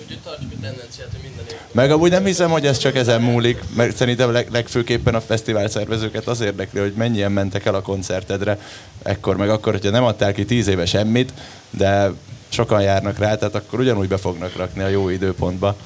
Úgyhogy 0.00 0.18
tartsuk 0.24 0.52
a 0.52 0.60
tendenciát, 0.60 1.08
hogy. 1.10 1.33
Meg 1.74 1.90
amúgy 1.90 2.10
nem 2.10 2.24
hiszem, 2.24 2.50
hogy 2.50 2.66
ez 2.66 2.78
csak 2.78 2.96
ezen 2.96 3.20
múlik, 3.20 3.62
mert 3.76 3.96
szerintem 3.96 4.32
leg, 4.32 4.48
legfőképpen 4.52 5.14
a 5.14 5.20
fesztivál 5.20 5.68
szervezőket 5.68 6.26
az 6.26 6.40
érdekli, 6.40 6.80
hogy 6.80 6.92
mennyien 6.96 7.32
mentek 7.32 7.64
el 7.64 7.74
a 7.74 7.82
koncertedre, 7.82 8.58
ekkor 9.02 9.36
meg 9.36 9.50
akkor, 9.50 9.72
hogyha 9.72 9.90
nem 9.90 10.04
adtál 10.04 10.32
ki 10.32 10.44
tíz 10.44 10.66
éve 10.66 10.86
semmit, 10.86 11.32
de 11.70 12.10
sokan 12.48 12.82
járnak 12.82 13.18
rá, 13.18 13.34
tehát 13.34 13.54
akkor 13.54 13.80
ugyanúgy 13.80 14.08
be 14.08 14.16
fognak 14.16 14.56
rakni 14.56 14.82
a 14.82 14.88
jó 14.88 15.08
időpontba. 15.08 15.76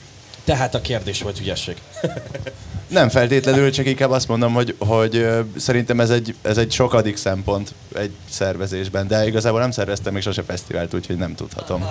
Tehát 0.44 0.74
a 0.74 0.80
kérdés 0.80 1.22
volt 1.22 1.40
ügyesség. 1.40 1.76
Nem 2.88 3.08
feltétlenül, 3.08 3.70
csak 3.70 3.86
inkább 3.86 4.10
azt 4.10 4.28
mondom, 4.28 4.52
hogy, 4.52 4.74
hogy 4.78 5.26
szerintem 5.56 6.00
ez 6.00 6.10
egy, 6.10 6.34
ez 6.42 6.58
egy 6.58 6.72
sokadik 6.72 7.16
szempont 7.16 7.74
egy 7.94 8.10
szervezésben, 8.30 9.06
de 9.06 9.26
igazából 9.26 9.60
nem 9.60 9.70
szerveztem 9.70 10.12
még 10.12 10.22
sose 10.22 10.42
fesztivált, 10.42 10.94
úgyhogy 10.94 11.16
nem 11.16 11.34
tudhatom. 11.34 11.86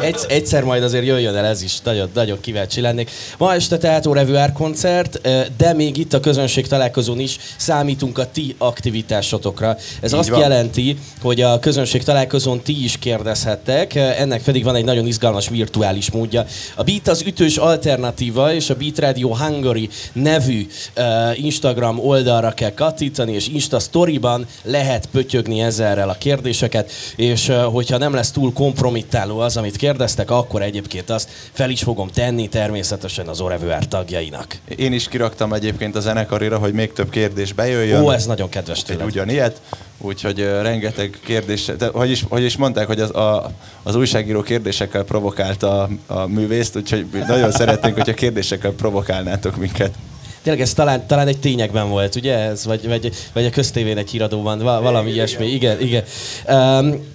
Egy, 0.00 0.16
egyszer 0.28 0.62
majd 0.62 0.82
azért 0.82 1.04
jöjjön 1.04 1.36
el 1.36 1.44
ez 1.44 1.62
is, 1.62 1.80
nagyon, 1.80 2.10
nagyon 2.14 2.40
kíváncsi 2.40 2.80
lennék. 2.80 3.10
Ma 3.38 3.54
este 3.54 3.78
tehát 3.78 4.04
Revuár 4.04 4.52
koncert, 4.52 5.20
de 5.56 5.72
még 5.72 5.96
itt 5.96 6.12
a 6.12 6.20
közönség 6.20 6.66
találkozón 6.66 7.18
is 7.18 7.38
számítunk 7.56 8.18
a 8.18 8.30
ti 8.30 8.54
aktivitásotokra. 8.58 9.76
Ez 10.00 10.12
Így 10.12 10.18
azt 10.18 10.28
van. 10.28 10.40
jelenti, 10.40 10.98
hogy 11.20 11.40
a 11.40 11.58
közönség 11.58 12.02
találkozón 12.02 12.62
ti 12.62 12.84
is 12.84 12.98
kérdezhettek, 12.98 13.94
ennek 13.94 14.42
pedig 14.42 14.64
van 14.64 14.74
egy 14.74 14.84
nagyon 14.84 15.06
izgalmas 15.06 15.48
virtuális 15.48 16.10
módja. 16.10 16.44
A 16.74 16.82
Beat 16.82 17.08
az 17.08 17.22
ütős 17.26 17.56
alternatíva, 17.56 18.52
és 18.52 18.70
a 18.70 18.74
Beat 18.74 18.98
Radio 18.98 19.32
Hungary 19.74 19.88
nevű 20.12 20.66
eh, 20.94 21.44
Instagram 21.44 21.98
oldalra 21.98 22.50
kell 22.50 22.74
kattintani, 22.74 23.32
és 23.32 23.48
Insta 23.48 23.78
Storyban 23.78 24.46
lehet 24.62 25.06
pötyögni 25.06 25.60
ezerrel 25.60 26.08
a 26.08 26.16
kérdéseket, 26.18 26.90
és 27.16 27.48
eh, 27.48 27.64
hogyha 27.64 27.98
nem 27.98 28.14
lesz 28.14 28.30
túl 28.30 28.52
kompromittáló 28.52 29.38
az, 29.38 29.56
amit 29.56 29.76
kérdeztek, 29.76 30.30
akkor 30.30 30.62
egyébként 30.62 31.10
azt 31.10 31.28
fel 31.52 31.70
is 31.70 31.82
fogom 31.82 32.08
tenni 32.08 32.48
természetesen 32.48 33.28
az 33.28 33.40
Orevuár 33.40 33.88
tagjainak. 33.88 34.56
Én 34.76 34.92
is 34.92 35.08
kiraktam 35.08 35.52
egyébként 35.52 35.96
a 35.96 36.00
zenekarira, 36.00 36.58
hogy 36.58 36.72
még 36.72 36.92
több 36.92 37.10
kérdés 37.10 37.52
bejöjjön. 37.52 38.02
Ó, 38.02 38.10
ez 38.10 38.26
nagyon 38.26 38.48
kedves 38.48 38.82
tőled. 38.82 39.06
ugyanilyet, 39.06 39.60
úgyhogy 40.04 40.40
ö, 40.40 40.62
rengeteg 40.62 41.18
kérdés, 41.24 41.64
de, 41.78 41.86
hogy, 41.86 42.10
is, 42.10 42.24
hogy 42.28 42.42
is 42.42 42.56
mondták, 42.56 42.86
hogy 42.86 43.00
az, 43.00 43.10
a, 43.10 43.50
az 43.82 43.94
újságíró 43.94 44.42
kérdésekkel 44.42 45.04
provokálta 45.04 45.82
a, 45.82 45.88
a 46.06 46.26
művészt, 46.26 46.76
úgyhogy 46.76 47.06
nagyon 47.26 47.50
szeretnénk, 47.50 47.94
hogyha 47.94 48.14
kérdésekkel 48.14 48.70
provokálnátok 48.70 49.56
minket. 49.56 49.94
Tényleg 50.42 50.62
ez 50.62 50.72
talán, 50.72 51.06
talán 51.06 51.26
egy 51.26 51.38
tényekben 51.38 51.88
volt, 51.88 52.14
ugye? 52.14 52.38
Ez, 52.38 52.64
vagy, 52.64 52.88
vagy, 52.88 53.12
vagy 53.32 53.44
a 53.44 53.50
köztévén 53.50 53.96
egy 53.96 54.10
híradóban, 54.10 54.58
va- 54.58 54.82
valami 54.82 55.10
ilyesmi. 55.10 55.46
Igen, 55.46 55.80
igen. 55.80 56.04
Um, 56.48 57.13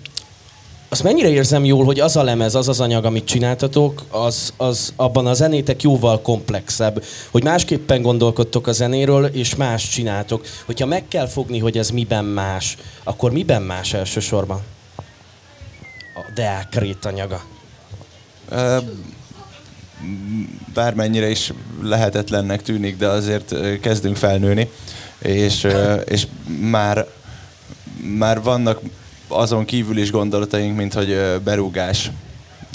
azt 0.89 1.03
mennyire 1.03 1.29
érzem 1.29 1.65
jól, 1.65 1.85
hogy 1.85 1.99
az 1.99 2.15
a 2.15 2.23
lemez, 2.23 2.55
az 2.55 2.67
az 2.67 2.79
anyag, 2.79 3.05
amit 3.05 3.25
csináltatok, 3.25 4.05
az, 4.09 4.53
az 4.57 4.93
abban 4.95 5.27
a 5.27 5.33
zenétek 5.33 5.81
jóval 5.81 6.21
komplexebb, 6.21 7.03
hogy 7.31 7.43
másképpen 7.43 8.01
gondolkodtok 8.01 8.67
a 8.67 8.71
zenéről, 8.71 9.25
és 9.25 9.55
más 9.55 9.89
csináltok. 9.89 10.45
Hogyha 10.65 10.85
meg 10.85 11.07
kell 11.07 11.27
fogni, 11.27 11.59
hogy 11.59 11.77
ez 11.77 11.89
miben 11.89 12.25
más, 12.25 12.77
akkor 13.03 13.31
miben 13.31 13.61
más 13.61 13.93
elsősorban? 13.93 14.61
A 16.15 16.31
Deák 16.35 16.69
Krét 16.69 17.05
anyaga. 17.05 17.43
Bármennyire 20.73 21.29
is 21.29 21.53
lehetetlennek 21.81 22.61
tűnik, 22.61 22.97
de 22.97 23.07
azért 23.07 23.79
kezdünk 23.79 24.15
felnőni, 24.15 24.69
és, 25.19 25.67
és 26.05 26.27
már, 26.61 27.07
már 28.01 28.41
vannak 28.41 28.79
azon 29.29 29.65
kívül 29.65 29.97
is 29.97 30.11
gondolataink, 30.11 30.77
mint 30.77 30.93
hogy 30.93 31.39
berúgás 31.43 32.11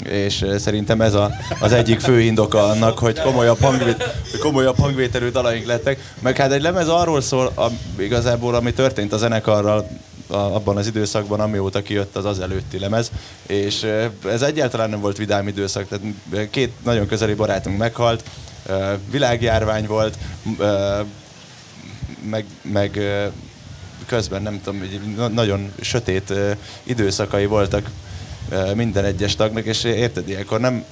és 0.03 0.45
szerintem 0.57 1.01
ez 1.01 1.13
a, 1.13 1.31
az 1.59 1.71
egyik 1.71 1.99
fő 1.99 2.19
indoka 2.19 2.63
annak, 2.63 2.99
hogy 2.99 3.19
komolyabb, 3.19 3.59
hangvét, 3.59 4.03
komolyabb 4.41 4.79
hangvételű 4.79 5.29
dalaink 5.29 5.65
lettek. 5.65 6.13
Meg 6.19 6.37
hát 6.37 6.51
egy 6.51 6.61
lemez 6.61 6.87
arról 6.87 7.21
szól, 7.21 7.51
a, 7.55 7.65
igazából 7.97 8.55
ami 8.55 8.73
történt 8.73 9.13
a 9.13 9.17
zenekarral 9.17 9.87
a, 10.27 10.35
abban 10.35 10.77
az 10.77 10.87
időszakban, 10.87 11.39
amióta 11.39 11.81
kijött 11.81 12.15
az 12.15 12.25
az 12.25 12.39
előtti 12.39 12.79
lemez, 12.79 13.11
és 13.47 13.87
ez 14.29 14.41
egyáltalán 14.41 14.89
nem 14.89 14.99
volt 14.99 15.17
vidám 15.17 15.47
időszak, 15.47 15.87
tehát 15.87 16.05
eh, 16.33 16.47
két 16.49 16.71
nagyon 16.83 17.07
közeli 17.07 17.33
barátunk 17.33 17.77
meghalt, 17.77 18.23
világjárvány 19.11 19.87
volt, 19.87 20.17
meg, 22.29 22.45
meg 22.61 22.99
közben 24.05 24.41
nem 24.41 24.61
tudom, 24.63 24.81
nagyon 25.33 25.71
sötét 25.81 26.33
időszakai 26.83 27.45
voltak 27.45 27.89
minden 28.73 29.05
egyes 29.05 29.35
tagnak, 29.35 29.65
és 29.65 29.83
érted, 29.83 30.29
ilyenkor 30.29 30.59
nem, 30.59 30.85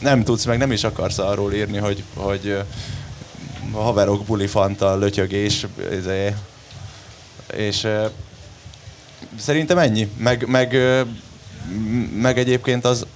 nem 0.00 0.24
tudsz, 0.24 0.44
meg 0.44 0.58
nem 0.58 0.72
is 0.72 0.84
akarsz 0.84 1.18
arról 1.18 1.52
írni, 1.52 1.78
hogy, 1.78 2.02
hogy 2.14 2.56
a 3.72 3.78
haverok 3.78 4.24
buli 4.24 4.46
fanta, 4.46 4.96
lötyögés, 4.96 5.66
izé, 5.92 6.34
és 7.56 7.86
szerintem 9.38 9.78
ennyi. 9.78 10.08
Meg, 10.16 10.46
meg, 10.46 10.76
meg 12.14 12.38
egyébként 12.38 12.84
az, 12.84 13.06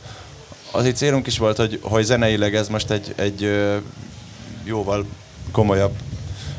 az 0.70 0.84
egy 0.84 0.96
célunk 0.96 1.26
is 1.26 1.38
volt, 1.38 1.56
hogy, 1.56 1.78
hogy 1.82 2.04
zeneileg 2.04 2.54
ez 2.54 2.68
most 2.68 2.90
egy, 2.90 3.12
egy 3.16 3.50
jóval 4.64 5.06
komolyabb 5.52 5.94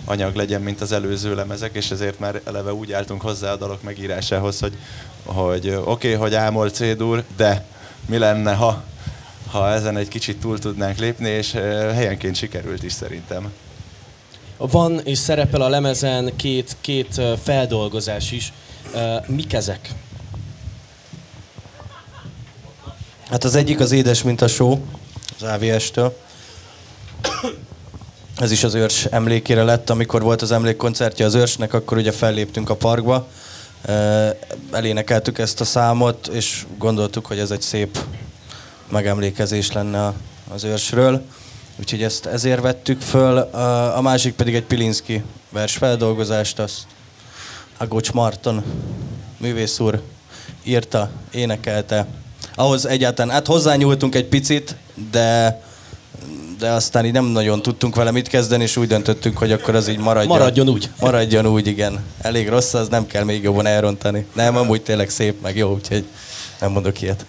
anyag 0.05 0.35
legyen, 0.35 0.61
mint 0.61 0.81
az 0.81 0.91
előző 0.91 1.35
lemezek, 1.35 1.75
és 1.75 1.91
ezért 1.91 2.19
már 2.19 2.41
eleve 2.45 2.73
úgy 2.73 2.91
álltunk 2.91 3.21
hozzá 3.21 3.51
a 3.51 3.55
dalok 3.55 3.83
megírásához, 3.83 4.59
hogy, 4.59 4.77
hogy 5.23 5.69
oké, 5.69 5.77
okay, 5.77 6.13
hogy 6.13 6.35
ámol 6.35 6.69
C-dur, 6.69 7.23
de 7.37 7.65
mi 8.05 8.17
lenne, 8.17 8.53
ha, 8.53 8.83
ha 9.51 9.69
ezen 9.69 9.97
egy 9.97 10.07
kicsit 10.07 10.39
túl 10.39 10.59
tudnánk 10.59 10.97
lépni, 10.97 11.29
és 11.29 11.51
helyenként 11.51 12.35
sikerült 12.35 12.83
is 12.83 12.93
szerintem. 12.93 13.51
Van 14.57 14.99
és 14.99 15.17
szerepel 15.17 15.61
a 15.61 15.69
lemezen 15.69 16.35
két, 16.35 16.75
két 16.81 17.21
feldolgozás 17.43 18.31
is. 18.31 18.53
Mik 19.27 19.53
ezek? 19.53 19.93
Hát 23.29 23.43
az 23.43 23.55
egyik 23.55 23.79
az 23.79 23.91
édes, 23.91 24.23
mint 24.23 24.41
a 24.41 24.47
só, 24.47 24.85
az 25.39 25.47
AVS-től. 25.47 26.17
Ez 28.37 28.51
is 28.51 28.63
az 28.63 28.73
őrs 28.73 29.05
emlékére 29.05 29.63
lett, 29.63 29.89
amikor 29.89 30.21
volt 30.21 30.41
az 30.41 30.51
emlékkoncertje 30.51 31.25
az 31.25 31.33
őrsnek, 31.35 31.73
akkor 31.73 31.97
ugye 31.97 32.11
felléptünk 32.11 32.69
a 32.69 32.75
parkba, 32.75 33.27
elénekeltük 34.71 35.39
ezt 35.39 35.61
a 35.61 35.65
számot, 35.65 36.27
és 36.27 36.65
gondoltuk, 36.77 37.25
hogy 37.25 37.39
ez 37.39 37.51
egy 37.51 37.61
szép 37.61 37.99
megemlékezés 38.89 39.71
lenne 39.71 40.13
az 40.53 40.63
őrsről. 40.63 41.21
Úgyhogy 41.79 42.03
ezt 42.03 42.25
ezért 42.25 42.61
vettük 42.61 43.01
föl. 43.01 43.37
A 43.95 44.01
másik 44.01 44.33
pedig 44.33 44.55
egy 44.55 44.63
Pilinszki 44.63 45.23
versfeldolgozást, 45.49 46.59
azt 46.59 46.81
Agocs 47.77 48.11
Marton 48.11 48.63
művész 49.37 49.79
úr 49.79 50.01
írta, 50.63 51.09
énekelte. 51.31 52.07
Ahhoz 52.55 52.85
egyáltalán, 52.85 53.33
hát 53.33 53.47
hozzányúltunk 53.47 54.15
egy 54.15 54.25
picit, 54.25 54.75
de 55.11 55.61
de 56.59 56.69
aztán 56.69 57.05
így 57.05 57.11
nem 57.11 57.25
nagyon 57.25 57.61
tudtunk 57.61 57.95
vele 57.95 58.11
mit 58.11 58.27
kezdeni, 58.27 58.63
és 58.63 58.77
úgy 58.77 58.87
döntöttünk, 58.87 59.37
hogy 59.37 59.51
akkor 59.51 59.75
az 59.75 59.87
így 59.87 59.97
maradjon. 59.97 60.37
Maradjon 60.37 60.69
úgy. 60.69 60.89
Maradjon 60.99 61.45
úgy, 61.47 61.67
igen. 61.67 62.03
Elég 62.21 62.49
rossz, 62.49 62.73
az 62.73 62.87
nem 62.87 63.07
kell 63.07 63.23
még 63.23 63.43
jobban 63.43 63.65
elrontani. 63.65 64.25
Nem, 64.33 64.57
amúgy 64.57 64.81
tényleg 64.81 65.09
szép, 65.09 65.41
meg 65.41 65.57
jó, 65.57 65.73
úgyhogy 65.73 66.03
nem 66.59 66.71
mondok 66.71 67.01
ilyet. 67.01 67.25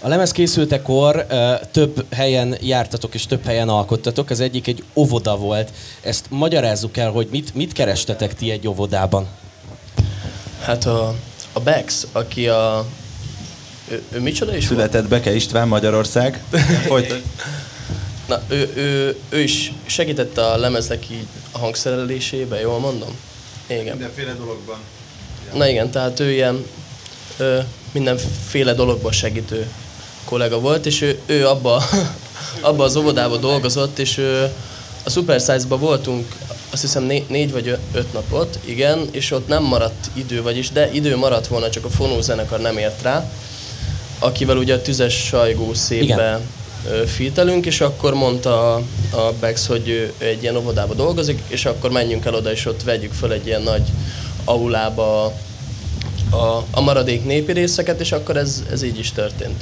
A 0.00 0.08
lemez 0.08 0.32
készültekor 0.32 1.26
több 1.72 2.04
helyen 2.14 2.56
jártatok 2.60 3.14
és 3.14 3.26
több 3.26 3.44
helyen 3.44 3.68
alkottatok. 3.68 4.30
Az 4.30 4.40
egyik 4.40 4.66
egy 4.66 4.84
óvoda 4.94 5.36
volt. 5.36 5.72
Ezt 6.02 6.26
magyarázzuk 6.28 6.96
el, 6.96 7.10
hogy 7.10 7.28
mit, 7.30 7.54
mit 7.54 7.72
kerestetek 7.72 8.34
ti 8.34 8.50
egy 8.50 8.68
óvodában. 8.68 9.26
Hát 10.62 10.84
a, 10.84 11.14
a 11.52 11.60
Bex, 11.60 12.06
aki 12.12 12.48
a... 12.48 12.86
Ő, 13.90 14.02
ő 14.12 14.20
micsoda 14.20 14.56
is 14.56 14.68
volt? 14.68 14.80
Született 14.80 15.08
Beke 15.08 15.34
István 15.34 15.68
Magyarország. 15.68 16.42
Folytat. 16.88 17.22
Na, 18.28 18.42
ő, 18.48 18.72
ő, 18.74 19.16
ő 19.28 19.40
is 19.40 19.72
segítette 19.86 20.46
a 20.46 20.56
lemeznek 20.56 21.10
így 21.10 21.26
a 21.52 21.58
hangszerelésébe, 21.58 22.60
jól 22.60 22.78
mondom? 22.78 23.16
Igen. 23.66 23.84
Mindenféle 23.84 24.32
dologban. 24.32 24.76
Na 25.54 25.68
igen, 25.68 25.90
tehát 25.90 26.20
ő 26.20 26.32
ilyen 26.32 26.66
ö, 27.36 27.58
mindenféle 27.92 28.74
dologban 28.74 29.12
segítő 29.12 29.70
kollega 30.24 30.60
volt, 30.60 30.86
és 30.86 31.00
ő, 31.00 31.18
ő 31.26 31.46
abba, 31.46 31.82
abba 32.60 32.84
az 32.84 32.96
óvodába 32.96 33.36
dolgozott, 33.36 33.98
és 33.98 34.18
ő, 34.18 34.52
a 35.04 35.10
Super 35.10 35.40
Size-ba 35.40 35.78
voltunk 35.78 36.36
azt 36.70 36.82
hiszem 36.82 37.02
né- 37.02 37.28
négy 37.28 37.52
vagy 37.52 37.68
ö- 37.68 37.78
öt 37.92 38.12
napot, 38.12 38.58
igen, 38.64 39.08
és 39.10 39.30
ott 39.30 39.48
nem 39.48 39.62
maradt 39.62 40.10
idő, 40.14 40.42
vagyis, 40.42 40.70
de 40.70 40.90
idő 40.92 41.16
maradt 41.16 41.46
volna, 41.46 41.70
csak 41.70 41.84
a 41.84 41.90
fonózenekar 41.90 42.60
nem 42.60 42.78
ért 42.78 43.02
rá, 43.02 43.30
akivel 44.18 44.56
ugye 44.56 44.74
a 44.74 44.82
tüzes 44.82 45.14
sajgó 45.14 45.74
szépbe 45.74 46.32
ö, 46.34 46.36
fítelünk, 47.06 47.66
és 47.66 47.80
akkor 47.80 48.14
mondta 48.14 48.74
a, 48.74 48.82
a 49.10 49.32
Bex, 49.40 49.66
hogy 49.66 49.88
ő, 49.88 50.12
egy 50.18 50.42
ilyen 50.42 50.56
óvodába 50.56 50.94
dolgozik, 50.94 51.42
és 51.48 51.64
akkor 51.64 51.90
menjünk 51.90 52.24
el 52.24 52.34
oda, 52.34 52.50
és 52.50 52.66
ott 52.66 52.82
vegyük 52.82 53.12
föl 53.12 53.32
egy 53.32 53.46
ilyen 53.46 53.62
nagy 53.62 53.82
aulába 54.44 55.24
a, 56.30 56.64
a 56.70 56.80
maradék 56.80 57.24
népi 57.24 57.52
részeket, 57.52 58.00
és 58.00 58.12
akkor 58.12 58.36
ez, 58.36 58.62
ez 58.70 58.82
így 58.82 58.98
is 58.98 59.12
történt. 59.12 59.60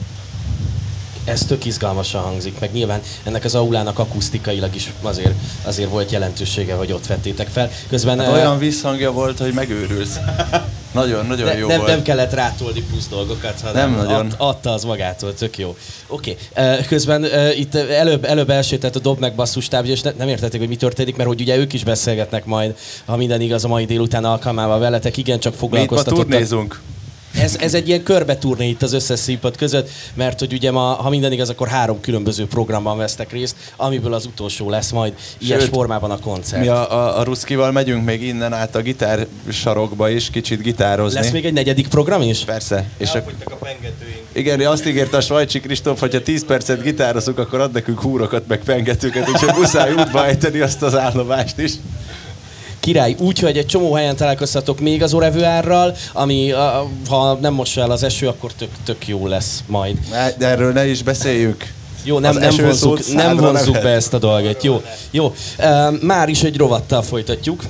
Ez 1.25 1.45
tök 1.45 1.65
izgalmasan 1.65 2.23
hangzik, 2.23 2.59
meg 2.61 2.73
nyilván 2.73 3.01
ennek 3.23 3.45
az 3.45 3.55
aulának 3.55 3.99
akusztikailag 3.99 4.75
is 4.75 4.93
azért, 5.03 5.35
azért 5.65 5.91
volt 5.91 6.11
jelentősége, 6.11 6.75
hogy 6.75 6.93
ott 6.93 7.07
vettétek 7.07 7.49
fel. 7.49 7.71
Közben 7.89 8.19
Hát 8.19 8.33
olyan 8.33 8.59
visszhangja 8.59 9.13
volt, 9.13 9.39
hogy 9.39 9.53
megőrülsz. 9.53 10.17
Nagyon, 10.97 11.27
nagyon 11.27 11.47
ne, 11.47 11.59
jó 11.59 11.69
nem, 11.69 11.77
volt. 11.77 11.91
nem 11.91 12.03
kellett 12.03 12.33
rátolni 12.33 12.83
plusz 12.83 13.09
dolgokat, 13.09 13.61
hanem 13.61 13.91
Nem 13.91 14.05
nagyon. 14.05 14.27
Ad, 14.27 14.35
adta 14.37 14.73
az 14.73 14.85
magától, 14.85 15.35
tök 15.35 15.59
jó. 15.59 15.77
Oké, 16.07 16.37
okay. 16.57 16.85
közben 16.89 17.27
itt 17.57 17.75
előbb, 17.75 18.25
előbb 18.25 18.51
elsétett 18.51 18.97
a 18.97 18.99
dob 18.99 19.19
meg 19.19 19.35
basszus 19.35 19.69
tábja, 19.69 19.93
és 19.93 20.01
ne, 20.01 20.13
nem 20.19 20.29
értették, 20.29 20.61
hogy 20.61 20.69
mi 20.69 20.77
történik, 20.77 21.17
mert 21.17 21.29
hogy 21.29 21.41
ugye 21.41 21.57
ők 21.57 21.73
is 21.73 21.85
beszélgetnek 21.85 22.45
majd, 22.45 22.77
ha 23.05 23.17
minden 23.17 23.41
igaz 23.41 23.65
a 23.65 23.69
mai 23.69 23.85
délután 23.85 24.25
alkalmával 24.25 24.79
veletek, 24.79 25.17
igen, 25.17 25.39
csak 25.39 25.53
Mi 25.53 25.57
itt 25.57 25.63
ma 25.63 25.69
foglalkoztatottak. 25.69 26.29
turnézunk. 26.29 26.81
Ez, 27.41 27.57
ez 27.61 27.75
egy 27.75 27.89
ilyen 27.89 28.03
körbeturné 28.03 28.69
itt 28.69 28.83
az 28.83 28.93
összes 28.93 29.19
színpad 29.19 29.57
között, 29.57 29.91
mert 30.15 30.39
hogy 30.39 30.53
ugye 30.53 30.71
ma, 30.71 30.81
ha 30.81 31.09
minden 31.09 31.33
igaz, 31.33 31.49
akkor 31.49 31.69
három 31.69 32.01
különböző 32.01 32.47
programban 32.47 32.97
vesztek 32.97 33.33
részt, 33.33 33.57
amiből 33.77 34.15
az 34.15 34.27
utolsó 34.27 34.71
lesz 34.71 34.91
majd 34.91 35.13
ilyes 35.39 35.61
Sőt, 35.61 35.71
formában 35.71 36.11
a 36.11 36.19
koncert. 36.19 36.63
Mi 36.63 36.69
a, 36.69 36.93
a, 36.93 37.19
a 37.19 37.23
Ruszkival 37.23 37.73
megyünk 37.73 38.05
még 38.05 38.23
innen 38.23 38.53
át 38.53 38.75
a 38.75 38.81
gitár 38.81 39.27
sarokba 39.49 40.11
is, 40.11 40.31
kicsit 40.31 40.63
gitározni. 40.63 41.21
Lesz 41.21 41.31
még 41.31 41.45
egy 41.45 41.53
negyedik 41.53 41.89
program 41.89 42.23
is? 42.23 42.45
Persze. 42.45 42.85
És 42.97 43.11
a, 43.15 43.23
a 43.45 43.55
pengetőink. 43.55 44.23
igen, 44.33 44.61
azt 44.61 44.87
ígérte 44.87 45.17
a 45.17 45.21
Svajcsi 45.21 45.61
Kristóf, 45.61 46.01
hogy 46.01 46.13
ha 46.13 46.23
10 46.23 46.45
percet 46.45 46.83
gitározunk, 46.83 47.39
akkor 47.39 47.61
ad 47.61 47.73
nekünk 47.73 48.01
húrokat, 48.01 48.47
meg 48.47 48.61
pengetőket, 48.65 49.29
úgyhogy 49.29 49.55
muszáj 49.59 49.93
útba 49.93 50.27
ejteni 50.27 50.61
azt 50.61 50.83
az 50.83 50.97
állomást 50.97 51.59
is. 51.59 51.73
Király, 52.87 53.15
úgyhogy 53.19 53.59
egy 53.59 53.67
csomó 53.67 53.93
helyen 53.93 54.17
találkozhatok 54.17 54.81
még 54.81 55.03
az 55.03 55.15
Orevőárral, 55.15 55.97
ami 56.13 56.53
a, 56.53 56.89
ha 57.09 57.35
nem 57.35 57.55
mossa 57.55 57.81
el 57.81 57.91
az 57.91 58.03
eső, 58.03 58.29
akkor 58.29 58.53
tök, 58.53 58.69
tök 58.85 59.09
jó 59.09 59.27
lesz 59.27 59.63
majd. 59.67 59.99
De 60.39 60.47
erről 60.47 60.73
ne 60.73 60.87
is 60.87 61.03
beszéljünk. 61.03 61.73
Jó, 62.05 62.19
nem, 62.19 62.37
nem 62.37 62.57
vonzuk, 62.57 63.13
nem 63.15 63.37
vonzuk 63.37 63.75
be 63.83 63.89
ezt 63.89 64.15
a 64.15 64.19
dolgot. 64.19 64.63
Jó, 64.63 64.83
jó. 65.11 65.35
Már 66.01 66.29
is 66.29 66.43
egy 66.43 66.57
rovattal 66.57 67.03
folytatjuk. 67.03 67.65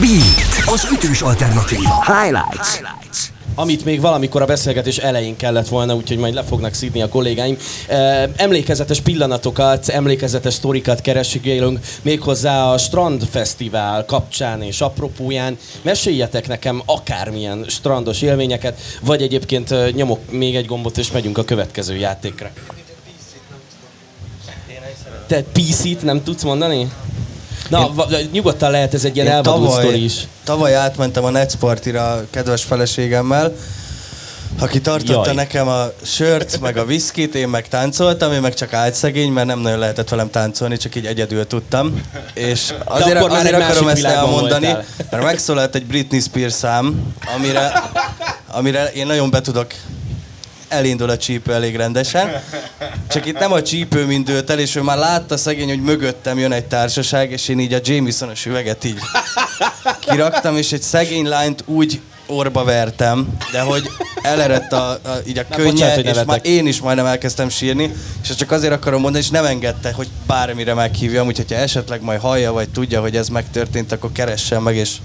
Beat, 0.00 0.74
az 0.74 0.88
ütős 0.92 1.20
alternatíva. 1.20 2.04
Highlights. 2.06 2.97
Amit 3.58 3.84
még 3.84 4.00
valamikor 4.00 4.42
a 4.42 4.46
beszélgetés 4.46 4.98
elején 4.98 5.36
kellett 5.36 5.68
volna, 5.68 5.94
úgyhogy 5.94 6.16
majd 6.16 6.34
le 6.34 6.42
fognak 6.42 6.74
szidni 6.74 7.02
a 7.02 7.08
kollégáim. 7.08 7.58
Emlékezetes 8.36 9.00
pillanatokat, 9.00 9.88
emlékezetes 9.88 10.54
sztorikat 10.54 11.00
keresgélünk 11.00 11.78
méghozzá 12.02 12.72
a 12.72 12.78
Strand 12.78 13.22
Fesztivál 13.30 14.04
kapcsán 14.04 14.62
és 14.62 14.80
apropóján. 14.80 15.58
Meséljetek 15.82 16.48
nekem 16.48 16.82
akármilyen 16.84 17.64
strandos 17.68 18.22
élményeket, 18.22 18.80
vagy 19.00 19.22
egyébként 19.22 19.94
nyomok 19.94 20.30
még 20.30 20.56
egy 20.56 20.66
gombot 20.66 20.98
és 20.98 21.10
megyünk 21.12 21.38
a 21.38 21.44
következő 21.44 21.96
játékra. 21.96 22.50
Te 25.26 25.42
PC-t 25.42 26.02
nem 26.02 26.22
tudsz 26.22 26.42
mondani? 26.42 26.88
Na, 27.68 27.92
va- 27.94 28.32
nyugodtan 28.32 28.70
lehet 28.70 28.94
ez 28.94 29.04
egy 29.04 29.14
ilyen 29.14 29.26
Én 29.26 29.32
elvadult 29.32 29.74
tavaly, 29.74 29.94
is. 29.98 30.14
tavaly 30.44 30.74
átmentem 30.74 31.24
a 31.24 31.30
Netsportira 31.30 32.24
kedves 32.30 32.62
feleségemmel, 32.64 33.52
aki 34.58 34.80
tartotta 34.80 35.24
Jaj. 35.26 35.34
nekem 35.34 35.68
a 35.68 35.84
sört, 36.02 36.60
meg 36.60 36.76
a 36.76 36.84
viszkit, 36.84 37.34
én 37.34 37.48
meg 37.48 37.68
táncoltam, 37.68 38.32
én 38.32 38.40
meg 38.40 38.54
csak 38.54 38.72
állt 38.72 38.94
szegény, 38.94 39.30
mert 39.32 39.46
nem 39.46 39.58
nagyon 39.58 39.78
lehetett 39.78 40.08
velem 40.08 40.30
táncolni, 40.30 40.76
csak 40.76 40.94
így 40.94 41.06
egyedül 41.06 41.46
tudtam. 41.46 42.02
És 42.34 42.74
azért, 42.84 43.22
azért 43.24 43.54
akarom 43.54 43.88
ezt 43.88 44.04
elmondani, 44.04 44.66
voltál. 44.66 44.84
mert 45.10 45.22
megszólalt 45.22 45.74
egy 45.74 45.86
Britney 45.86 46.20
Spears 46.20 46.52
szám, 46.52 47.14
amire, 47.36 47.72
amire 48.46 48.90
én 48.92 49.06
nagyon 49.06 49.30
be 49.30 49.40
tudok 49.40 49.66
elindul 50.68 51.10
a 51.10 51.16
csípő 51.16 51.52
elég 51.52 51.76
rendesen. 51.76 52.42
Csak 53.08 53.26
itt 53.26 53.38
nem 53.38 53.52
a 53.52 53.62
csípő 53.62 54.06
mind 54.06 54.26
dőlt 54.26 54.50
el, 54.50 54.58
és 54.58 54.76
ő 54.76 54.82
már 54.82 54.98
látta 54.98 55.36
szegény, 55.36 55.68
hogy 55.68 55.82
mögöttem 55.82 56.38
jön 56.38 56.52
egy 56.52 56.64
társaság, 56.64 57.30
és 57.30 57.48
én 57.48 57.58
így 57.58 57.72
a 57.72 57.78
Jamesonos 57.82 58.46
üveget 58.46 58.84
így 58.84 58.98
kiraktam, 60.00 60.56
és 60.56 60.72
egy 60.72 60.82
szegény 60.82 61.26
lányt 61.26 61.62
úgy 61.66 62.00
orba 62.26 62.64
vertem, 62.64 63.28
de 63.52 63.60
hogy 63.60 63.90
elerett 64.22 64.72
a, 64.72 64.90
a, 64.90 65.00
így 65.26 65.38
a 65.38 65.44
könnye, 65.50 65.70
bocsánat, 65.70 66.04
és 66.04 66.16
már 66.26 66.40
én 66.42 66.66
is 66.66 66.80
majdnem 66.80 67.06
elkezdtem 67.06 67.48
sírni, 67.48 67.92
és 68.22 68.34
csak 68.34 68.50
azért 68.50 68.72
akarom 68.72 69.00
mondani, 69.00 69.24
és 69.24 69.30
nem 69.30 69.44
engedte, 69.44 69.92
hogy 69.92 70.08
bármire 70.26 70.74
meghívjam, 70.74 71.26
úgyhogy 71.26 71.52
ha 71.52 71.58
esetleg 71.58 72.02
majd 72.02 72.20
hallja, 72.20 72.52
vagy 72.52 72.68
tudja, 72.68 73.00
hogy 73.00 73.16
ez 73.16 73.28
megtörtént, 73.28 73.92
akkor 73.92 74.12
keressen 74.12 74.62
meg, 74.62 74.76
és 74.76 74.96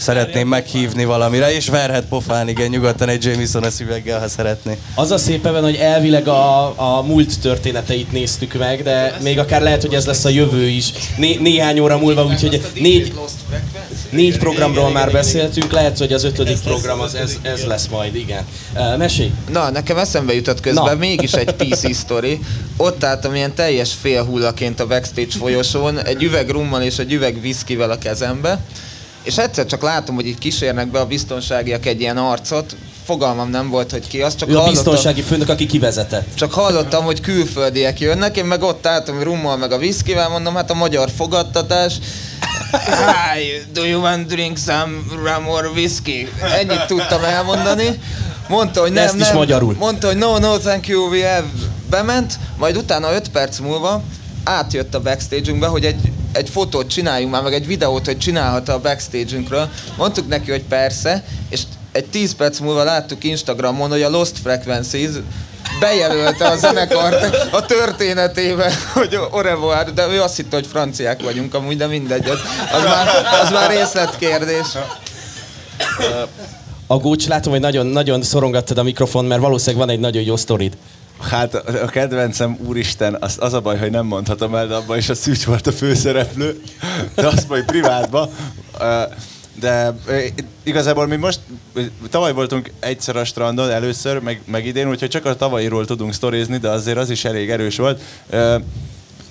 szeretném 0.00 0.48
meghívni 0.48 1.04
valamire, 1.04 1.54
és 1.54 1.68
verhet 1.68 2.04
pofán, 2.04 2.48
igen, 2.48 2.68
nyugodtan 2.68 3.08
egy 3.08 3.24
Jameson 3.24 3.62
a 3.62 3.70
szüveggel, 3.70 4.20
ha 4.20 4.28
szeretné. 4.28 4.78
Az 4.94 5.10
a 5.10 5.18
szép 5.18 5.46
ebben, 5.46 5.62
hogy 5.62 5.74
elvileg 5.74 6.28
a, 6.28 6.64
a 6.96 7.02
múlt 7.02 7.40
történeteit 7.40 8.12
néztük 8.12 8.54
meg, 8.54 8.82
de 8.82 9.16
még 9.22 9.38
akár 9.38 9.62
lehet, 9.62 9.80
hogy 9.82 9.94
ez 9.94 10.06
lesz 10.06 10.24
a 10.24 10.28
jövő 10.28 10.66
is. 10.68 10.92
Né- 11.16 11.40
néhány 11.40 11.80
óra 11.80 11.98
múlva, 11.98 12.24
úgyhogy 12.24 12.62
négy, 12.74 13.12
négy 14.10 14.38
programról 14.38 14.90
már 14.90 15.12
beszéltünk, 15.12 15.72
lehet, 15.72 15.98
hogy 15.98 16.12
az 16.12 16.24
ötödik 16.24 16.58
program 16.60 17.00
az 17.00 17.14
ez, 17.14 17.36
ez 17.42 17.64
lesz 17.64 17.86
majd, 17.86 18.14
igen. 18.14 18.44
Uh! 18.74 19.24
Na, 19.52 19.70
nekem 19.70 19.98
eszembe 19.98 20.34
jutott 20.34 20.60
közben 20.60 20.84
Na. 20.84 20.90
Na. 20.90 20.98
mégis 20.98 21.32
egy 21.32 21.54
PC 21.60 21.94
sztori. 21.94 22.40
Ott 22.76 23.04
álltam 23.04 23.34
ilyen 23.34 23.54
teljes 23.54 23.92
félhullaként 24.00 24.80
a 24.80 24.86
backstage 24.86 25.36
folyosón, 25.38 26.04
egy 26.04 26.22
üveg 26.22 26.48
rummal 26.50 26.82
és 26.82 26.98
egy 26.98 27.12
üveg 27.12 27.40
viszkivel 27.40 27.90
a 27.90 27.98
kezembe, 27.98 28.60
és 29.22 29.38
egyszer 29.38 29.66
csak 29.66 29.82
látom, 29.82 30.14
hogy 30.14 30.26
így 30.26 30.38
kísérnek 30.38 30.90
be 30.90 31.00
a 31.00 31.06
biztonságiak 31.06 31.86
egy 31.86 32.00
ilyen 32.00 32.16
arcot, 32.16 32.76
fogalmam 33.04 33.50
nem 33.50 33.68
volt, 33.68 33.90
hogy 33.90 34.06
ki 34.06 34.22
az, 34.22 34.36
csak 34.36 34.48
Ő 34.48 34.52
a 34.52 34.60
hallottam, 34.60 34.84
biztonsági 34.84 35.22
főnök, 35.22 35.48
aki 35.48 35.66
kivezetett. 35.66 36.34
csak 36.34 36.52
hallottam, 36.52 37.04
hogy 37.04 37.20
külföldiek 37.20 38.00
jönnek, 38.00 38.36
én 38.36 38.44
meg 38.44 38.62
ott 38.62 38.86
álltam 38.86 39.22
rummal 39.22 39.56
meg 39.56 39.72
a 39.72 39.78
viszkivel, 39.78 40.28
mondom, 40.28 40.54
hát 40.54 40.70
a 40.70 40.74
magyar 40.74 41.10
fogadtatás. 41.16 41.94
Hi, 42.72 43.62
do 43.72 43.84
you 43.84 44.00
want 44.00 44.26
drink 44.26 44.58
some 44.58 44.90
rum 45.10 45.48
or 45.48 45.70
whiskey? 45.74 46.28
Ennyit 46.58 46.86
tudtam 46.86 47.24
elmondani. 47.24 48.00
Mondta, 48.48 48.80
hogy 48.80 48.92
nem, 48.92 49.04
ezt 49.04 49.14
is 49.14 49.26
nem. 49.26 49.36
magyarul. 49.36 49.74
Mondta, 49.78 50.06
hogy 50.06 50.16
no, 50.16 50.38
no, 50.38 50.58
thank 50.58 50.86
you, 50.86 51.08
we 51.08 51.34
have. 51.34 51.46
Bement, 51.90 52.38
majd 52.56 52.76
utána 52.76 53.12
5 53.12 53.28
perc 53.28 53.58
múlva 53.58 54.02
átjött 54.44 54.94
a 54.94 55.00
backstage-ünkbe, 55.00 55.66
hogy 55.66 55.84
egy, 55.84 56.12
egy 56.32 56.48
fotót 56.48 56.88
csináljunk 56.90 57.32
már, 57.32 57.42
meg 57.42 57.54
egy 57.54 57.66
videót, 57.66 58.04
hogy 58.04 58.18
csinálhat 58.18 58.68
a 58.68 58.80
backstage-ünkről. 58.80 59.68
Mondtuk 59.96 60.28
neki, 60.28 60.50
hogy 60.50 60.62
persze, 60.62 61.24
és 61.48 61.60
egy 61.92 62.04
10 62.04 62.34
perc 62.34 62.58
múlva 62.58 62.84
láttuk 62.84 63.24
Instagramon, 63.24 63.90
hogy 63.90 64.02
a 64.02 64.10
Lost 64.10 64.38
Frequencies 64.38 65.10
bejelölte 65.80 66.48
a 66.48 66.56
zenekart 66.56 67.48
a 67.50 67.66
történetébe, 67.66 68.72
hogy 68.94 69.14
au 69.14 69.40
revoir, 69.40 69.92
de 69.92 70.06
ő 70.06 70.20
azt 70.20 70.36
hitte, 70.36 70.56
hogy 70.56 70.66
franciák 70.66 71.22
vagyunk 71.22 71.54
amúgy, 71.54 71.76
de 71.76 71.86
mindegy, 71.86 72.28
az 72.28 72.38
az 72.72 72.82
már, 72.82 73.08
az 73.42 73.50
már 73.50 73.70
részletkérdés. 73.70 74.66
A 76.86 76.96
Gócs, 76.96 77.26
látom, 77.26 77.52
hogy 77.52 77.60
nagyon, 77.60 77.86
nagyon 77.86 78.22
szorongattad 78.22 78.78
a 78.78 78.82
mikrofon, 78.82 79.24
mert 79.24 79.40
valószínűleg 79.40 79.86
van 79.86 79.94
egy 79.94 80.00
nagyon 80.00 80.22
jó 80.22 80.36
sztorid. 80.36 80.76
Hát 81.20 81.54
a 81.54 81.86
kedvencem, 81.86 82.56
úristen, 82.66 83.16
az, 83.20 83.36
az 83.40 83.52
a 83.52 83.60
baj, 83.60 83.78
hogy 83.78 83.90
nem 83.90 84.06
mondhatom 84.06 84.54
el, 84.54 84.66
de 84.66 84.74
abban 84.74 84.98
is 84.98 85.08
a 85.08 85.14
Szűcs 85.14 85.44
volt 85.44 85.66
a 85.66 85.72
főszereplő, 85.72 86.62
de 87.14 87.26
azt 87.26 87.48
majd 87.48 87.64
privátba. 87.64 88.30
De 89.60 89.94
igazából 90.62 91.06
mi 91.06 91.16
most, 91.16 91.40
tavaly 92.10 92.32
voltunk 92.32 92.72
egyszer 92.78 93.16
a 93.16 93.24
strandon, 93.24 93.70
először, 93.70 94.18
meg, 94.18 94.42
meg 94.46 94.66
idén, 94.66 94.88
úgyhogy 94.88 95.08
csak 95.08 95.24
a 95.24 95.36
tavalyiról 95.36 95.86
tudunk 95.86 96.12
sztorizni, 96.14 96.56
de 96.56 96.68
azért 96.68 96.98
az 96.98 97.10
is 97.10 97.24
elég 97.24 97.50
erős 97.50 97.76
volt. 97.76 98.02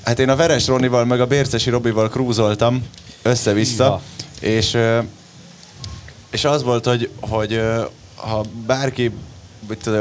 Hát 0.04 0.20
én 0.20 0.30
a 0.30 0.36
Veres 0.36 0.68
Ronival, 0.68 1.06
meg 1.06 1.22
a 1.22 1.26
Bércesi 1.28 1.70
Robival 1.70 2.10
krúzoltam 2.10 2.86
össze-vissza, 3.22 4.02
Ja. 4.42 4.50
és 4.50 4.78
és 6.30 6.46
az 6.46 6.64
volt, 6.64 6.86
hogy, 6.86 7.10
hogy 7.20 7.62
ha 8.16 8.46
bárki 8.66 9.12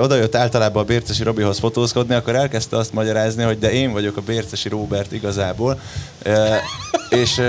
oda 0.00 0.14
jött 0.14 0.35
általában 0.35 0.83
a 0.83 0.87
Bércesi 0.87 1.22
Robihoz 1.22 1.59
fotózkodni, 1.59 2.14
akkor 2.14 2.35
elkezdte 2.35 2.76
azt 2.76 2.92
magyarázni, 2.92 3.42
hogy 3.42 3.59
de 3.59 3.72
én 3.72 3.92
vagyok 3.92 4.16
a 4.16 4.20
Bércesi 4.20 4.68
Robert 4.68 5.12
igazából. 5.12 5.81
Ö, 6.22 6.54
és, 7.09 7.40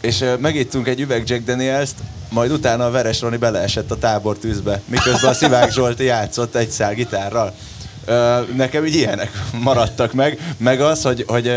és 0.00 0.24
megittünk 0.38 0.88
egy 0.88 1.00
üveg 1.00 1.28
Jack 1.28 1.44
Daniels-t, 1.44 1.96
majd 2.30 2.50
utána 2.50 2.86
a 2.86 2.90
Veres 2.90 3.20
Roni 3.20 3.36
beleesett 3.36 3.90
a 3.90 3.98
tábortűzbe, 3.98 4.80
miközben 4.84 5.30
a 5.30 5.34
Szivák 5.34 5.72
Zsolti 5.72 6.04
játszott 6.04 6.54
egy 6.54 6.70
szál 6.70 6.94
gitárral. 6.94 7.54
Nekem 8.56 8.86
így 8.86 8.94
ilyenek 8.94 9.30
maradtak 9.62 10.12
meg, 10.12 10.54
meg 10.56 10.80
az, 10.80 11.02
hogy, 11.02 11.24
hogy 11.26 11.52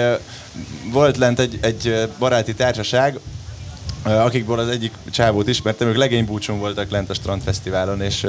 volt 0.91 1.17
lent 1.17 1.39
egy, 1.39 1.59
egy 1.61 2.09
baráti 2.19 2.53
társaság, 2.53 3.19
Ö, 4.05 4.09
akikból 4.09 4.59
az 4.59 4.67
egyik 4.67 4.93
csávót 5.11 5.47
ismertem, 5.47 5.87
ők 5.87 5.95
legénybúcsún 5.95 6.59
voltak 6.59 6.91
lent 6.91 7.09
a 7.09 7.13
strandfesztiválon, 7.13 8.01
és, 8.01 8.27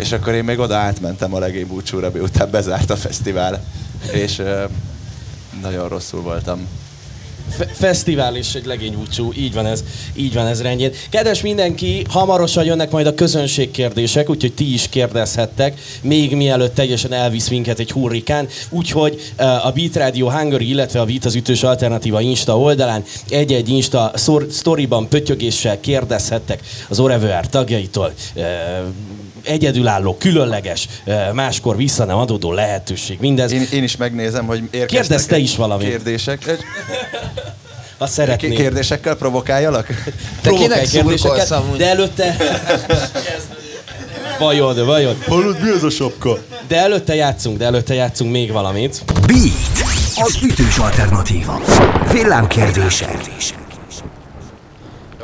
és 0.00 0.12
akkor 0.12 0.34
én 0.34 0.44
még 0.44 0.58
oda 0.58 0.76
átmentem 0.76 1.34
a 1.34 1.38
legénybúcsúra, 1.38 2.10
miután 2.10 2.50
bezárt 2.50 2.90
a 2.90 2.96
fesztivál, 2.96 3.64
és 4.12 4.42
nagyon 5.62 5.88
rosszul 5.88 6.20
voltam. 6.20 6.66
Fe- 7.56 7.70
fesztivál 7.76 8.36
és 8.36 8.54
egy 8.54 8.66
legénybúcsú, 8.66 9.32
így 9.36 9.54
van 9.54 9.66
ez, 9.66 9.84
így 10.14 10.34
van 10.34 10.46
ez 10.46 10.62
rendjén. 10.62 10.92
Kedves 11.10 11.40
mindenki, 11.40 12.04
hamarosan 12.08 12.64
jönnek 12.64 12.90
majd 12.90 13.06
a 13.06 13.14
közönség 13.14 13.70
kérdések, 13.70 14.30
úgyhogy 14.30 14.52
ti 14.52 14.72
is 14.72 14.88
kérdezhettek, 14.88 15.80
még 16.02 16.36
mielőtt 16.36 16.74
teljesen 16.74 17.12
elvisz 17.12 17.48
minket 17.48 17.78
egy 17.78 17.90
hurrikán. 17.90 18.48
Úgyhogy 18.70 19.32
a 19.62 19.70
Beat 19.70 19.96
Radio 19.96 20.30
Hungary, 20.30 20.68
illetve 20.68 21.00
a 21.00 21.04
Beat 21.04 21.24
az 21.24 21.34
ütős 21.34 21.62
alternatíva 21.62 22.20
Insta 22.20 22.58
oldalán 22.58 23.04
egy-egy 23.28 23.68
Insta 23.68 24.12
szor- 24.14 24.50
sztoriban 24.50 25.08
pötyögéssel 25.08 25.80
kérdezhettek 25.80 26.60
az 26.88 27.00
Orever 27.00 27.48
tagjaitól. 27.48 28.12
Uh, 28.34 28.44
egyedülálló, 29.44 30.16
különleges, 30.16 30.88
máskor 31.32 31.76
vissza 31.76 32.04
nem 32.04 32.16
adódó 32.16 32.52
lehetőség. 32.52 33.18
Mindez, 33.20 33.52
Én, 33.52 33.66
én 33.72 33.82
is 33.82 33.96
megnézem, 33.96 34.46
hogy 34.46 34.58
érkeztek 34.70 34.88
Kérdezz 34.88 35.24
te 35.24 35.38
is 35.38 35.56
valamit. 35.56 35.88
Kérdések. 35.88 36.56
ha 37.98 38.06
szeretnél. 38.06 38.54
Kérdésekkel 38.56 39.14
provokáljalak? 39.14 39.86
Te 40.40 40.50
kinek 40.50 40.88
kérdéseket, 40.88 41.76
de 41.76 41.86
előtte... 41.88 42.36
Vajon, 44.38 44.86
vajon. 44.86 45.16
Hallod, 45.26 45.62
mi 45.62 45.68
az 45.68 45.82
a 45.82 45.90
sapka? 45.90 46.38
De 46.68 46.76
előtte 46.76 47.14
játszunk, 47.14 47.58
de 47.58 47.64
előtte 47.64 47.94
játszunk 47.94 48.30
még 48.32 48.52
valamit. 48.52 49.02
Beat, 49.26 49.88
az 50.14 50.38
ütős 50.42 50.78
alternatíva. 50.78 51.60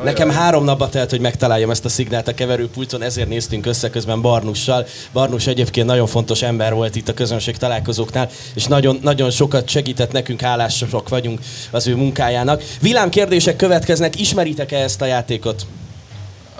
Nekem 0.04 0.30
három 0.30 0.64
napba 0.64 0.88
telt, 0.88 1.10
hogy 1.10 1.20
megtaláljam 1.20 1.70
ezt 1.70 1.84
a 1.84 1.88
szignált 1.88 2.28
a 2.28 2.34
keverőpulton, 2.34 3.02
ezért 3.02 3.28
néztünk 3.28 3.66
össze 3.66 3.90
közben 3.90 4.20
Barnussal. 4.20 4.86
Barnus 5.12 5.46
egyébként 5.46 5.86
nagyon 5.86 6.06
fontos 6.06 6.42
ember 6.42 6.74
volt 6.74 6.96
itt 6.96 7.08
a 7.08 7.14
közönség 7.14 7.56
találkozóknál, 7.56 8.28
és 8.54 8.64
nagyon, 8.64 8.98
nagyon 9.02 9.30
sokat 9.30 9.68
segített 9.68 10.12
nekünk, 10.12 10.40
hálások 10.40 11.08
vagyunk 11.08 11.40
az 11.70 11.86
ő 11.86 11.96
munkájának. 11.96 12.62
Villámkérdések 12.80 13.56
következnek, 13.56 14.20
ismeritek-e 14.20 14.78
ezt 14.78 15.02
a 15.02 15.06
játékot? 15.06 15.66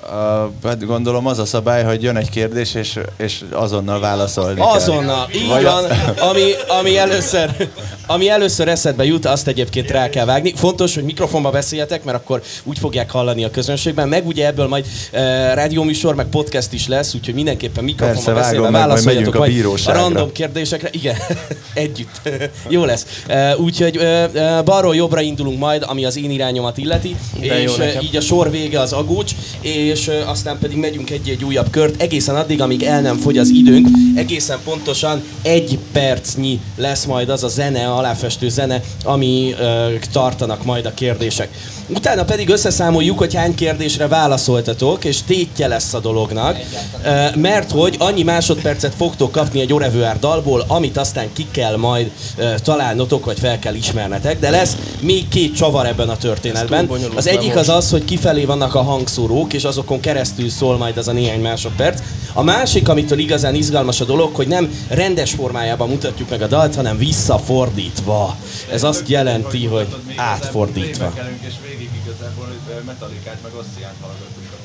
Uh, 0.09 0.69
hát 0.69 0.87
gondolom 0.87 1.27
az 1.27 1.38
a 1.38 1.45
szabály, 1.45 1.85
hogy 1.85 2.03
jön 2.03 2.16
egy 2.16 2.31
kérdés, 2.31 2.75
és, 2.75 2.99
és 3.16 3.40
azonnal 3.51 4.01
válaszolni 4.01 4.55
kell. 4.61 4.66
Azonnal, 4.66 5.29
így 5.35 5.49
Vagy 5.49 5.62
van, 5.62 5.85
ami, 6.31 6.42
ami, 6.81 6.99
először, 6.99 7.69
ami 8.07 8.29
először 8.29 8.69
eszedbe 8.69 9.05
jut, 9.05 9.27
azt 9.27 9.47
egyébként 9.47 9.90
rá 9.90 10.09
kell 10.09 10.25
vágni. 10.25 10.53
Fontos, 10.57 10.95
hogy 10.95 11.05
mikrofonba 11.05 11.51
beszéljetek, 11.51 12.05
mert 12.05 12.16
akkor 12.19 12.42
úgy 12.64 12.79
fogják 12.79 13.11
hallani 13.11 13.45
a 13.45 13.51
közönségben, 13.51 14.09
meg 14.09 14.27
ugye 14.27 14.47
ebből 14.47 14.66
majd 14.66 14.87
uh, 15.12 15.19
rádióműsor, 15.55 16.14
meg 16.14 16.27
podcast 16.27 16.73
is 16.73 16.88
lesz, 16.88 17.14
úgyhogy 17.14 17.35
mindenképpen 17.35 17.85
mikrofonba 17.85 18.23
Persze, 18.23 18.40
beszélve 18.40 18.71
meg, 18.71 18.71
majd 18.71 18.85
válaszoljatok 18.85 19.14
megyünk 19.14 19.35
a 19.35 19.38
majd 19.38 19.53
bíróságra. 19.53 20.01
a 20.01 20.03
random 20.03 20.33
kérdésekre. 20.33 20.88
Igen, 20.92 21.16
együtt. 21.75 22.21
Jó 22.69 22.85
lesz. 22.85 23.07
Uh, 23.29 23.61
úgyhogy 23.61 23.97
uh, 23.97 24.25
uh, 24.35 24.64
balról 24.64 24.95
jobbra 24.97 25.21
indulunk 25.21 25.59
majd, 25.59 25.85
ami 25.87 26.05
az 26.05 26.16
én 26.16 26.31
irányomat 26.31 26.79
illeti, 26.79 27.16
De 27.40 27.61
jó 27.61 27.71
és 27.71 27.77
nekem. 27.77 28.03
így 28.03 28.16
a 28.16 28.21
sor 28.21 28.51
vége 28.51 28.81
az 28.81 28.92
agócs, 28.92 29.33
és 29.61 29.96
ö, 30.07 30.21
aztán 30.27 30.59
pedig 30.59 30.77
megyünk 30.77 31.11
egy-egy 31.11 31.45
újabb 31.45 31.71
kört, 31.71 32.03
egészen 32.03 32.37
addig, 32.37 32.61
amíg 32.61 32.83
el 32.83 33.01
nem 33.01 33.17
fogy 33.17 33.39
az 33.39 33.49
időnk, 33.49 33.89
egészen 34.17 34.59
pontosan 34.65 35.23
egy 35.43 35.79
percnyi 35.93 36.61
lesz 36.77 37.05
majd 37.05 37.29
az 37.29 37.43
a 37.45 37.49
zene, 37.49 37.87
a 37.89 37.97
aláfestő 37.99 38.49
zene, 38.49 38.81
ami 39.05 39.55
ö, 39.61 39.87
tartanak 40.13 40.65
majd 40.65 40.87
a 40.87 40.95
kérdések. 40.95 41.49
Utána 41.89 42.25
pedig 42.25 42.49
összeszámoljuk, 42.49 43.19
hogy 43.19 43.35
hány 43.35 43.55
kérdésre 43.55 44.09
válaszoltatok, 44.09 45.05
és 45.05 45.23
tétje 45.23 45.67
lesz 45.67 45.95
a 45.95 46.01
dolognak. 46.01 46.57
Ö, 47.05 47.25
Mert 47.35 47.71
hogy 47.71 47.97
annyi 47.99 48.23
másodpercet 48.23 48.95
fogtok 48.97 49.33
kapni 49.33 49.61
egy 49.61 49.73
Orevuár 49.73 50.19
dalból, 50.19 50.65
amit 50.67 50.97
aztán 50.97 51.27
ki 51.33 51.47
kell 51.51 51.77
majd 51.77 52.11
ö, 52.37 52.45
találnotok, 52.63 53.25
vagy 53.25 53.39
fel 53.39 53.59
kell 53.59 53.75
ismernetek. 53.75 54.39
De 54.41 54.51
lesz 54.51 54.77
még 55.01 55.29
két 55.29 55.55
csavar 55.57 55.87
ebben 55.87 56.09
a 56.09 56.17
történetben. 56.17 56.91
Az 57.15 57.27
egyik 57.27 57.57
az 57.57 57.69
az, 57.69 57.91
hogy 57.91 58.05
kifelé 58.05 58.45
vannak 58.45 58.75
a 58.75 58.83
hangszórók, 58.83 59.53
és 59.53 59.65
azokon 59.87 60.01
keresztül 60.12 60.49
szól 60.49 60.77
majd 60.77 60.96
az 60.96 61.09
a 61.09 61.12
néhány 61.12 61.40
másodperc. 61.40 62.01
A 62.33 62.42
másik, 62.42 62.88
amitől 62.88 63.18
igazán 63.18 63.55
izgalmas 63.55 64.01
a 64.01 64.05
dolog, 64.05 64.35
hogy 64.35 64.49
nem 64.49 64.70
rendes 64.88 65.33
formájában 65.33 65.88
mutatjuk 65.88 66.31
meg 66.31 66.42
a 66.42 66.46
dalt, 66.46 66.75
hanem 66.75 66.99
visszafordítva. 66.99 68.37
Ez 68.72 68.83
azt 68.83 69.09
jelenti, 69.09 69.66
hogy 69.66 69.87
átfordítva. 70.16 71.12
és 71.46 71.53
végig 71.68 71.88
igazából 72.05 72.46
metalikát 72.87 73.37
meg 73.42 73.53
ossziát 73.55 73.94
hallgatunk 74.01 74.46
a 74.53 74.59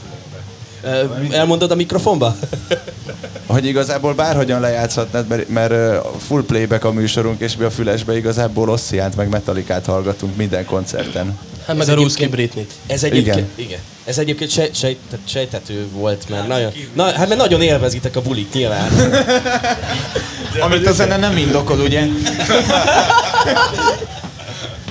fülembe. 0.81 1.29
Ö, 1.31 1.35
Elmondod 1.35 1.71
a 1.71 1.75
mikrofonba? 1.75 2.35
Hogy 3.45 3.65
igazából 3.65 4.13
bárhogyan 4.13 4.59
lejátszhatnád, 4.59 5.27
mert, 5.27 5.49
mert 5.49 5.73
full 6.27 6.43
playback 6.45 6.83
a 6.83 6.91
műsorunk, 6.91 7.39
és 7.41 7.55
mi 7.57 7.63
a 7.63 7.71
fülesbe 7.71 8.17
igazából 8.17 8.69
ossziát 8.69 9.15
meg 9.15 9.29
metalikát 9.29 9.85
hallgatunk 9.85 10.35
minden 10.35 10.65
koncerten. 10.65 11.37
Hát 11.65 11.75
meg 11.77 11.87
Ez 11.87 11.89
a 11.89 11.93
Ruszki 11.95 12.23
egyébként- 12.23 12.51
Britnit. 12.53 12.73
Ez 12.87 13.03
egyébként, 13.03 13.35
igen. 13.37 13.67
Igen. 13.67 13.79
Ez 14.05 14.17
egyébként 14.17 14.51
sej, 14.51 14.69
sej, 14.73 14.97
sejtető 15.27 15.87
volt, 15.93 16.29
mert 16.29 16.47
nagyon, 16.47 16.71
na, 16.93 17.03
hát 17.03 17.27
mert 17.27 17.35
nagyon 17.39 17.61
élvezitek 17.61 18.15
a 18.15 18.21
bulit 18.21 18.53
nyilván. 18.53 18.91
Amit 20.59 20.87
a 20.87 20.91
zene 20.91 21.17
nem 21.17 21.37
indokol, 21.37 21.79
ugye? 21.79 22.05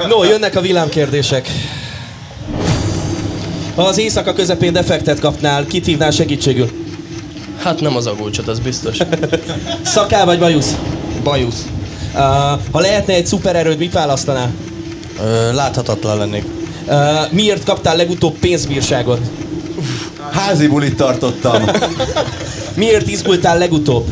No, 0.09 0.25
jönnek 0.25 0.57
a 0.57 0.61
villámkérdések. 0.61 1.49
Ha 3.75 3.83
az 3.83 3.99
éjszaka 3.99 4.33
közepén 4.33 4.73
defektet 4.73 5.20
kapnál, 5.20 5.66
kit 5.66 5.87
hívnál 5.87 6.11
segítségül? 6.11 6.70
Hát 7.62 7.81
nem 7.81 7.96
az 7.96 8.07
agócsot, 8.07 8.49
az 8.49 8.59
biztos. 8.59 8.96
Szaká 9.83 10.25
vagy 10.25 10.38
bajusz? 10.38 10.77
Bajusz. 11.23 11.66
Uh, 12.14 12.20
ha 12.70 12.81
lehetne 12.81 13.14
egy 13.14 13.27
szupererőd, 13.27 13.79
mit 13.79 13.92
választanál? 13.92 14.53
Ö, 15.20 15.53
láthatatlan 15.53 16.18
lennék. 16.18 16.44
Uh, 16.90 17.33
miért 17.33 17.64
kaptál 17.64 17.96
legutóbb 17.96 18.38
pénzbírságot? 18.38 19.20
Házi 20.31 20.66
bulit 20.66 20.96
tartottam. 20.96 21.62
Miért 22.74 23.09
izgultál 23.09 23.59
legutóbb? 23.59 24.07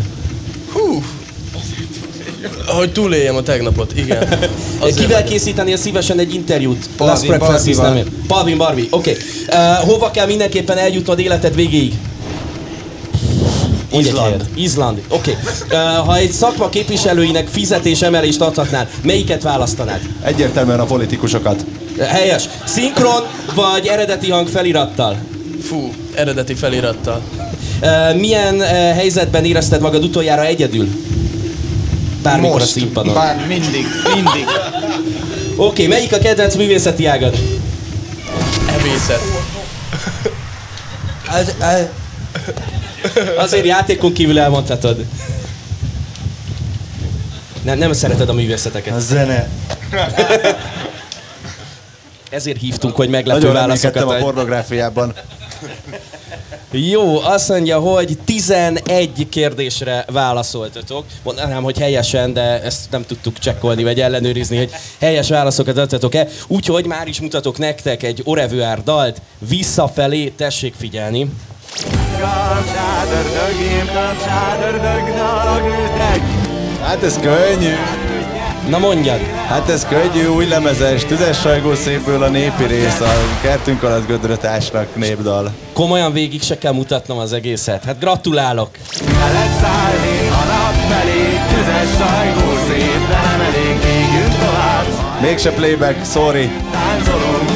Hogy 2.67 2.93
túléljem 2.93 3.37
a 3.37 3.43
tegnapot, 3.43 3.97
igen. 3.97 4.29
Azért 4.81 4.99
Kivel 4.99 5.25
készítenél 5.25 5.77
szívesen 5.77 6.19
egy 6.19 6.35
interjút? 6.35 6.88
Palvin 6.97 7.14
Last 7.14 7.27
Breakfast 7.27 7.67
ér. 7.67 8.07
Palvin 8.27 8.57
Barbie, 8.57 8.87
oké. 8.91 9.11
Okay. 9.11 9.23
Uh, 9.61 9.88
hova 9.88 10.11
kell 10.11 10.27
mindenképpen 10.27 10.79
eljutnod 10.79 11.19
életed 11.19 11.55
végéig? 11.55 11.95
Izland. 13.93 14.49
Izland, 14.55 15.03
oké. 15.09 15.37
Okay. 15.67 15.81
Uh, 15.81 16.07
ha 16.07 16.17
egy 16.17 16.31
szakma 16.31 16.69
képviselőinek 16.69 17.49
fizetés 17.49 18.03
emelést 18.03 18.41
adhatnál, 18.41 18.88
melyiket 19.03 19.43
választanád? 19.43 20.01
Egyértelműen 20.23 20.81
a 20.81 20.85
politikusokat. 20.85 21.64
Helyes. 22.07 22.49
Szinkron 22.65 23.23
vagy 23.55 23.87
eredeti 23.87 24.31
hang 24.31 24.49
felirattal? 24.49 25.17
Fú, 25.63 25.93
eredeti 26.15 26.55
felirattal. 26.55 27.23
Milyen 28.17 28.61
helyzetben 28.95 29.45
érezted 29.45 29.81
magad 29.81 30.05
utoljára 30.05 30.45
egyedül? 30.45 30.89
Bármikor 32.23 32.61
a 32.61 32.65
színpadon. 32.65 33.17
Oké, 33.17 33.19
Bár 33.19 33.47
mindig, 33.47 33.87
mindig. 34.15 34.47
okay, 35.57 35.87
melyik 35.87 36.13
a 36.13 36.19
kedvenc 36.19 36.55
művészeti 36.55 37.07
ágad? 37.07 37.35
Ebészet. 38.79 39.21
Ez, 41.35 41.55
ez, 41.61 41.87
Azért 43.39 43.65
játékon 43.65 44.13
kívül 44.13 44.39
elmondhatod. 44.39 45.05
Nem, 47.63 47.79
nem 47.79 47.93
szereted 47.93 48.29
a 48.29 48.33
művészeteket. 48.33 48.95
a 48.95 49.01
zene. 49.01 49.49
Ezért 52.31 52.61
hívtunk, 52.61 52.97
hogy 52.97 53.09
meglepő 53.09 53.41
Nagyon 53.41 53.55
válaszokat 53.55 54.03
a 54.03 54.17
pornográfiában. 54.17 55.14
Jó, 56.71 57.21
azt 57.21 57.49
mondja, 57.49 57.79
hogy 57.79 58.19
11 58.25 59.29
kérdésre 59.29 60.05
válaszoltatok. 60.12 61.05
Mondanám, 61.23 61.62
hogy 61.62 61.79
helyesen, 61.79 62.33
de 62.33 62.62
ezt 62.62 62.91
nem 62.91 63.05
tudtuk 63.07 63.38
csekkolni 63.38 63.83
vagy 63.83 64.01
ellenőrizni, 64.01 64.57
hogy 64.57 64.71
helyes 65.01 65.29
válaszokat 65.29 65.79
adtatok-e. 65.79 66.27
Úgyhogy 66.47 66.87
már 66.87 67.07
is 67.07 67.21
mutatok 67.21 67.59
nektek 67.59 68.03
egy 68.03 68.23
Orevuár 68.25 68.83
dalt. 68.83 69.21
Visszafelé, 69.38 70.29
tessék 70.29 70.75
figyelni. 70.79 71.31
Hát 76.83 77.03
ez 77.03 77.19
könnyű. 77.21 77.75
Na 78.68 78.78
mondjad! 78.78 79.20
Hát 79.46 79.68
ez 79.68 79.87
könnyű, 79.87 80.26
új 80.26 80.46
lemezes, 80.46 81.04
tüzes 81.04 81.40
sajgó 81.40 81.74
szépből 81.74 82.22
a 82.22 82.28
népi 82.28 82.64
rész, 82.64 83.00
a 83.00 83.12
kertünk 83.42 83.83
alatt 83.83 84.07
gödrötásnak 84.07 84.96
népdal. 84.96 85.52
Komolyan 85.72 86.12
végig 86.12 86.42
se 86.42 86.59
kell 86.59 86.72
mutatnom 86.72 87.18
az 87.18 87.33
egészet. 87.33 87.85
Hát 87.85 87.98
gratulálok! 87.98 88.70
Lehet 89.09 89.61
szállni 89.61 90.28
a 90.28 90.44
nap 90.44 90.74
felé, 90.90 91.38
tüzes 91.48 92.07
sajgó 92.07 92.57
szép, 92.68 93.09
de 93.09 93.20
nem 93.20 93.40
elég, 93.40 93.76
égünk 93.85 94.35
tovább, 94.38 94.87
Mégse 95.20 95.50
playback, 95.52 96.04
sorry. 96.04 96.50
táncolunk. 96.72 97.50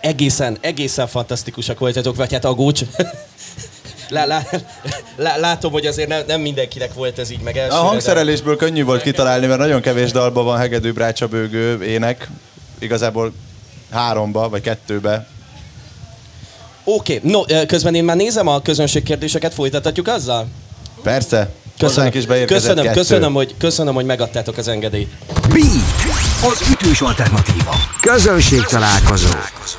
Egészen, 0.00 0.58
egészen 0.60 1.06
fantasztikusak 1.06 1.78
voltatok, 1.78 2.16
vagy 2.16 2.32
hát 2.32 2.44
Agócs. 2.44 2.80
Lá, 4.08 4.24
lá, 4.24 4.42
lá, 5.16 5.36
látom, 5.36 5.72
hogy 5.72 5.86
azért 5.86 6.08
nem, 6.08 6.22
nem 6.26 6.40
mindenkinek 6.40 6.94
volt 6.94 7.18
ez 7.18 7.30
így 7.30 7.40
meg 7.40 7.56
A 7.56 7.60
elsőre, 7.60 7.80
hangszerelésből 7.80 8.56
könnyű 8.56 8.84
volt 8.84 9.02
kitalálni, 9.02 9.46
mert 9.46 9.58
nagyon 9.58 9.80
kevés 9.80 10.10
dalban 10.10 10.44
van 10.44 10.58
hegedű, 10.58 10.92
brácsa, 10.92 11.26
bőgő, 11.26 11.82
ének. 11.82 12.30
Igazából 12.78 13.32
háromba, 13.90 14.48
vagy 14.48 14.60
kettőbe. 14.60 15.26
Oké, 16.84 17.16
okay. 17.16 17.30
no, 17.30 17.66
közben 17.66 17.94
én 17.94 18.04
már 18.04 18.16
nézem 18.16 18.46
a 18.46 18.60
közönségkérdéseket, 18.60 19.54
folytathatjuk 19.54 20.08
azzal? 20.08 20.46
Persze. 21.02 21.48
Köszönöm, 21.78 22.10
is 22.14 22.24
köszönöm, 22.46 22.84
kettő. 22.84 22.98
köszönöm, 22.98 23.32
hogy, 23.32 23.54
köszönöm, 23.58 23.94
hogy 23.94 24.04
megadtátok 24.04 24.56
az 24.56 24.68
engedélyt. 24.68 25.08
Beat, 25.48 26.25
az 26.42 26.62
ütős 26.70 27.00
alternatíva. 27.00 27.74
Közönség 28.00 28.60
találkozó. 28.64 29.28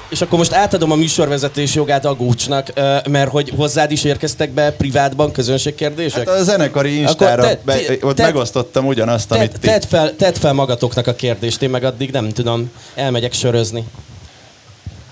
És 0.09 0.21
akkor 0.21 0.37
most 0.37 0.53
átadom 0.53 0.91
a 0.91 0.95
műsorvezetés 0.95 1.73
jogát 1.75 2.05
Agócsnak, 2.05 2.73
mert 3.09 3.29
hogy 3.29 3.53
hozzád 3.55 3.91
is 3.91 4.03
érkeztek 4.03 4.49
be 4.49 4.71
privátban 4.71 5.31
közönségkérdések? 5.31 6.27
Hát 6.29 6.39
a 6.39 6.43
zenekari 6.43 6.99
instára 6.99 7.41
te- 7.41 7.59
be, 7.65 7.75
te- 7.77 7.97
ott 8.01 8.15
te- 8.15 8.23
megosztottam 8.23 8.85
ugyanazt, 8.85 9.27
Tedd, 9.27 9.37
amit 9.37 9.51
ti. 9.59 9.67
tedd, 9.67 9.81
fel, 9.89 10.15
tedd 10.15 10.33
fel 10.33 10.53
magatoknak 10.53 11.07
a 11.07 11.15
kérdést, 11.15 11.61
én 11.61 11.69
meg 11.69 11.83
addig 11.83 12.11
nem 12.11 12.29
tudom, 12.29 12.71
elmegyek 12.95 13.33
sörözni. 13.33 13.83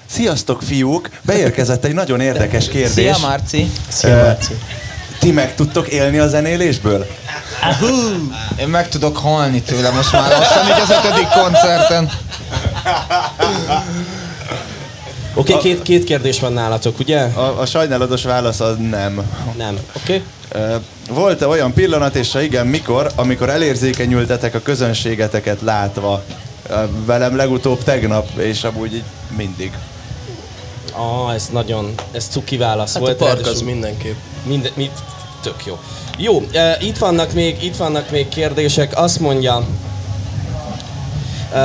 Sziasztok, 0.06 0.62
fiúk! 0.62 1.10
Beérkezett 1.22 1.86
egy 1.86 1.94
nagyon 1.94 2.20
érdekes 2.20 2.68
kérdés. 2.68 2.92
Szia, 2.92 3.18
Marci. 3.22 3.72
Szia, 3.88 4.16
Márci. 4.16 4.54
Ti 5.20 5.32
meg 5.32 5.56
tudtok 5.56 5.88
élni 5.88 6.18
a 6.18 6.28
zenélésből? 6.28 7.08
Én 8.60 8.68
meg 8.68 8.90
tudok 8.90 9.18
halni 9.18 9.62
tőle 9.62 9.90
most 9.90 10.12
már 10.12 10.32
lassan, 10.32 10.66
így 10.66 10.82
az 10.82 10.90
ötödik 10.90 11.28
koncerten. 11.28 12.10
Oké, 15.34 15.54
okay, 15.54 15.64
két, 15.64 15.82
két 15.82 16.04
kérdés 16.04 16.40
van 16.40 16.54
nálatok, 16.54 17.00
ugye? 17.00 17.20
A, 17.22 17.60
a 17.60 17.66
sajnálatos 17.66 18.24
válasz 18.24 18.60
az 18.60 18.76
nem. 18.78 19.22
Nem. 19.58 19.78
Oké. 19.96 20.24
Okay. 20.52 20.62
Ö, 20.62 20.76
Volt-e 21.10 21.48
olyan 21.48 21.74
pillanat, 21.74 22.16
és 22.16 22.32
ha 22.32 22.42
igen, 22.42 22.68
mikor, 22.68 23.12
amikor 23.16 23.50
elérzékenyültetek 23.50 24.56
a 24.56 24.62
közönségeteket 24.62 25.62
látva? 25.62 26.24
Velem 27.06 27.36
legutóbb 27.36 27.84
tegnap, 27.84 28.38
és 28.38 28.64
amúgy 28.64 28.94
így 28.94 29.04
mindig. 29.38 29.72
Ah, 30.92 31.34
ez 31.34 31.50
nagyon, 31.52 31.94
ez 32.12 32.28
cuki 32.30 32.58
válasz 32.58 32.94
Hát 32.94 33.02
a 33.02 33.06
volt. 33.06 33.18
park 33.18 33.46
az 33.46 33.62
mindenképp. 33.62 34.16
Minden, 34.46 34.72
mit, 34.76 34.92
tök 35.42 35.66
jó. 35.66 35.80
Jó, 36.18 36.44
e, 36.54 36.78
itt 36.82 36.98
vannak 36.98 37.34
még, 37.34 37.64
itt 37.64 37.76
vannak 37.76 38.10
még 38.10 38.28
kérdések. 38.28 38.98
Azt 38.98 39.20
mondja, 39.20 39.66
e, 41.54 41.60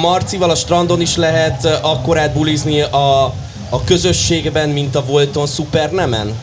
Marcival 0.00 0.50
a 0.50 0.54
strandon 0.54 1.00
is 1.00 1.16
lehet 1.16 1.64
e, 1.64 1.78
akkorát 1.82 2.32
bulizni 2.32 2.80
a, 2.80 3.24
a 3.68 3.84
közösségben, 3.84 4.68
mint 4.68 4.94
a 4.94 5.04
Volton 5.04 5.46
Supernemen? 5.46 6.34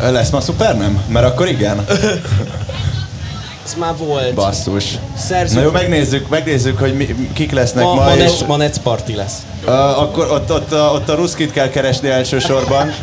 Lesz 0.00 0.30
ma 0.30 0.40
szuper, 0.40 0.76
nem? 0.76 1.04
Mert 1.08 1.26
akkor 1.26 1.48
igen. 1.48 1.84
Ez 3.66 3.74
már 3.74 3.96
volt. 3.96 4.34
Basszus. 4.34 4.98
Szerzünk. 5.16 5.60
Na 5.60 5.66
jó, 5.66 5.70
megnézzük, 5.70 6.28
megnézzük, 6.28 6.78
hogy 6.78 6.96
mi, 6.96 7.30
kik 7.32 7.52
lesznek 7.52 7.84
ma, 7.84 7.94
ma, 7.94 8.04
ma, 8.04 8.14
és 8.14 8.44
ma 8.46 8.58
party 8.82 9.14
lesz. 9.14 9.36
uh, 9.66 10.02
akkor 10.02 10.30
ott, 10.30 10.52
ott, 10.52 10.72
a, 10.72 10.92
ott 10.92 11.08
a 11.08 11.14
ruszkit 11.14 11.52
kell 11.52 11.68
keresni 11.68 12.08
elsősorban. 12.08 12.92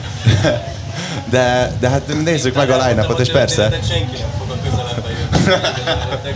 De, 1.30 1.72
de 1.80 1.90
hát 1.90 2.24
nézzük 2.24 2.56
meg 2.56 2.70
a 2.70 2.88
line 2.88 3.06
és 3.18 3.32
persze. 3.32 3.80
Senki 3.90 4.18
nem 4.20 4.30
fog 4.40 4.50
a 4.50 4.56
közelembe 4.64 5.10
jönni. 5.10 6.34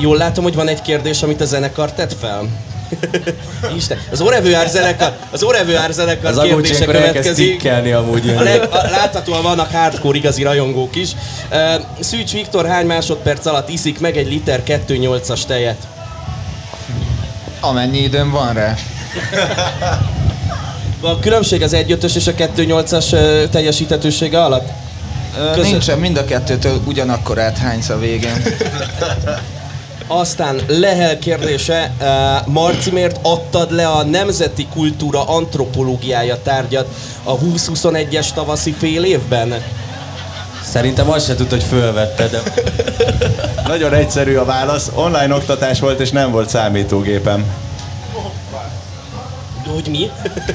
Jól 0.00 0.16
látom, 0.16 0.44
hogy 0.44 0.54
van 0.54 0.68
egy 0.68 0.82
kérdés, 0.82 1.22
amit 1.22 1.40
a 1.40 1.44
zenekar 1.44 1.92
tett 1.92 2.16
fel? 2.20 2.48
Isten, 3.76 3.98
az 4.10 4.20
Orevő 4.20 4.54
Ár 4.54 4.68
zenekar, 4.68 5.12
az 5.30 5.42
Orevő 5.42 5.76
Ár 5.76 5.92
zenekar 5.92 6.30
Az 6.30 6.42
kérdése 6.42 6.84
következik. 6.84 7.68
amúgy. 7.96 8.28
A 8.38 8.42
leg, 8.42 8.62
a, 8.70 8.76
láthatóan 8.90 9.42
vannak 9.42 9.70
hardcore 9.72 10.18
igazi 10.18 10.42
rajongók 10.42 10.96
is. 10.96 11.10
Uh, 11.50 11.58
Szűcs 12.00 12.32
Viktor 12.32 12.66
hány 12.66 12.86
másodperc 12.86 13.46
alatt 13.46 13.68
iszik 13.68 14.00
meg 14.00 14.16
egy 14.16 14.28
liter 14.28 14.62
2.8-as 14.66 15.44
tejet? 15.46 15.86
Amennyi 17.60 17.98
időm 17.98 18.30
van 18.30 18.52
rá. 18.52 18.74
A 21.00 21.18
különbség 21.18 21.62
az 21.62 21.72
1.5-ös 21.74 22.16
és 22.16 22.26
a 22.26 22.32
2.8-as 22.32 23.12
ö, 23.12 23.44
teljesíthetősége 23.50 24.42
alatt? 24.42 24.68
Ö, 25.38 25.50
Köszön- 25.50 25.70
Nincsen, 25.70 25.98
mind 25.98 26.16
a 26.16 26.24
kettőtől 26.24 26.80
ugyanakkor 26.84 27.38
áthánysz 27.38 27.88
a 27.88 27.98
végén. 27.98 28.42
Aztán 30.12 30.60
Lehel 30.66 31.18
kérdése, 31.18 31.92
uh, 32.00 32.46
Marci, 32.46 32.90
miért 32.90 33.18
adtad 33.22 33.72
le 33.72 33.86
a 33.86 34.02
Nemzeti 34.02 34.66
Kultúra 34.72 35.24
Antropológiája 35.24 36.42
tárgyat 36.42 36.88
a 37.22 37.38
2021-es 37.38 38.32
tavaszi 38.34 38.74
fél 38.78 39.04
évben? 39.04 39.54
Szerintem 40.64 41.10
azt 41.10 41.26
se 41.26 41.34
tudta, 41.34 41.54
hogy 41.54 41.64
fölvette, 41.64 42.28
de 42.28 42.42
Nagyon 43.66 43.94
egyszerű 43.94 44.36
a 44.36 44.44
válasz. 44.44 44.90
Online 44.94 45.34
oktatás 45.34 45.80
volt, 45.80 46.00
és 46.00 46.10
nem 46.10 46.30
volt 46.30 46.48
számítógépem. 46.48 47.44
Hogy 49.74 49.88
mi? 49.90 50.10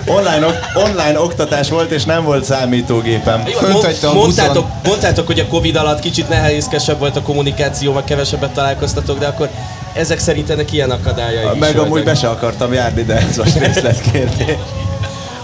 Online, 0.08 0.46
ok- 0.48 0.60
online 0.76 1.20
oktatás 1.20 1.70
volt, 1.70 1.92
és 1.92 2.04
nem 2.04 2.24
volt 2.24 2.44
számítógépem. 2.44 3.44
Buszon. 3.44 4.14
mondtátok, 4.16 4.68
mondtátok, 4.86 5.26
hogy 5.28 5.40
a 5.40 5.48
Covid 5.48 5.76
alatt 5.76 6.00
kicsit 6.00 6.30
nehézkesebb 6.30 7.00
volt 7.00 7.16
a 7.16 7.22
kommunikáció, 7.22 7.94
meg 7.94 8.04
kevesebbet 8.04 8.52
találkoztatok, 8.52 9.20
de 9.20 9.26
akkor 9.28 9.50
ezek 9.94 10.20
szerint 10.20 10.50
ennek 10.50 10.72
ilyen 10.72 10.92
akadályai 10.92 11.54
is 11.54 11.60
Meg 11.60 11.76
amúgy 11.78 11.90
voltak. 11.90 12.06
be 12.06 12.16
se 12.16 12.28
akartam 12.30 12.74
járni, 12.74 13.04
de 13.04 13.16
ez 13.30 13.38
most 13.38 13.58
részletkérdés. 13.58 14.56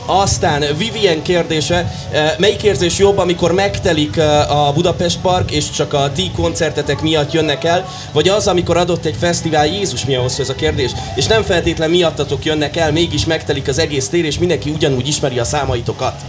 Aztán 0.06 0.64
Vivien 0.78 1.22
kérdése, 1.22 1.94
eh, 2.12 2.34
melyik 2.38 2.64
érzés 2.64 2.98
jobb, 2.98 3.18
amikor 3.18 3.52
megtelik 3.52 4.18
eh, 4.18 4.66
a 4.68 4.74
Budapest 4.74 5.20
Park, 5.20 5.52
és 5.52 5.70
csak 5.70 5.94
a 5.94 6.12
ti 6.16 6.32
koncertetek 6.36 7.02
miatt 7.02 7.32
jönnek 7.32 7.64
el, 7.64 7.88
vagy 8.12 8.28
az, 8.28 8.48
amikor 8.48 8.78
adott 8.78 9.06
egy 9.06 9.16
fesztivál, 9.20 9.66
Jézus 9.68 10.06
milyen 10.06 10.22
hosszú 10.22 10.42
ez 10.42 10.50
a 10.50 10.56
kérdés, 10.56 10.92
és 11.16 11.26
nem 11.28 11.44
feltétlen 11.44 11.90
miattatok 11.90 12.46
jönnek 12.46 12.78
el, 12.78 12.92
mégis 12.92 13.26
megtelik 13.26 13.68
az 13.68 13.80
egész 13.80 14.10
tér, 14.10 14.26
és 14.26 14.40
mindenki 14.40 14.70
ugyanúgy 14.70 15.08
ismeri 15.08 15.40
a 15.40 15.44
számaitokat. 15.44 16.22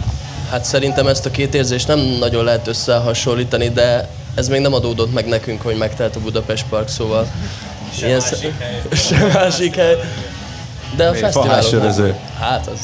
Hát 0.49 0.65
szerintem 0.65 1.07
ezt 1.07 1.25
a 1.25 1.31
két 1.31 1.53
érzést 1.53 1.87
nem 1.87 1.99
nagyon 1.99 2.43
lehet 2.43 2.67
összehasonlítani, 2.67 3.69
de 3.69 4.09
ez 4.35 4.47
még 4.47 4.61
nem 4.61 4.73
adódott 4.73 5.13
meg 5.13 5.27
nekünk, 5.27 5.61
hogy 5.61 5.77
megtelt 5.77 6.15
a 6.15 6.19
Budapest 6.19 6.65
Park, 6.69 6.87
szóval... 6.87 7.31
Sem 7.97 8.09
másik 8.09 8.59
hely. 8.59 8.81
Sem 9.09 9.27
másik 9.27 9.75
hely. 9.75 9.95
De 10.95 11.07
a 11.07 11.13
fesztiválok. 11.13 12.15
Hát 12.39 12.67
az. 12.67 12.79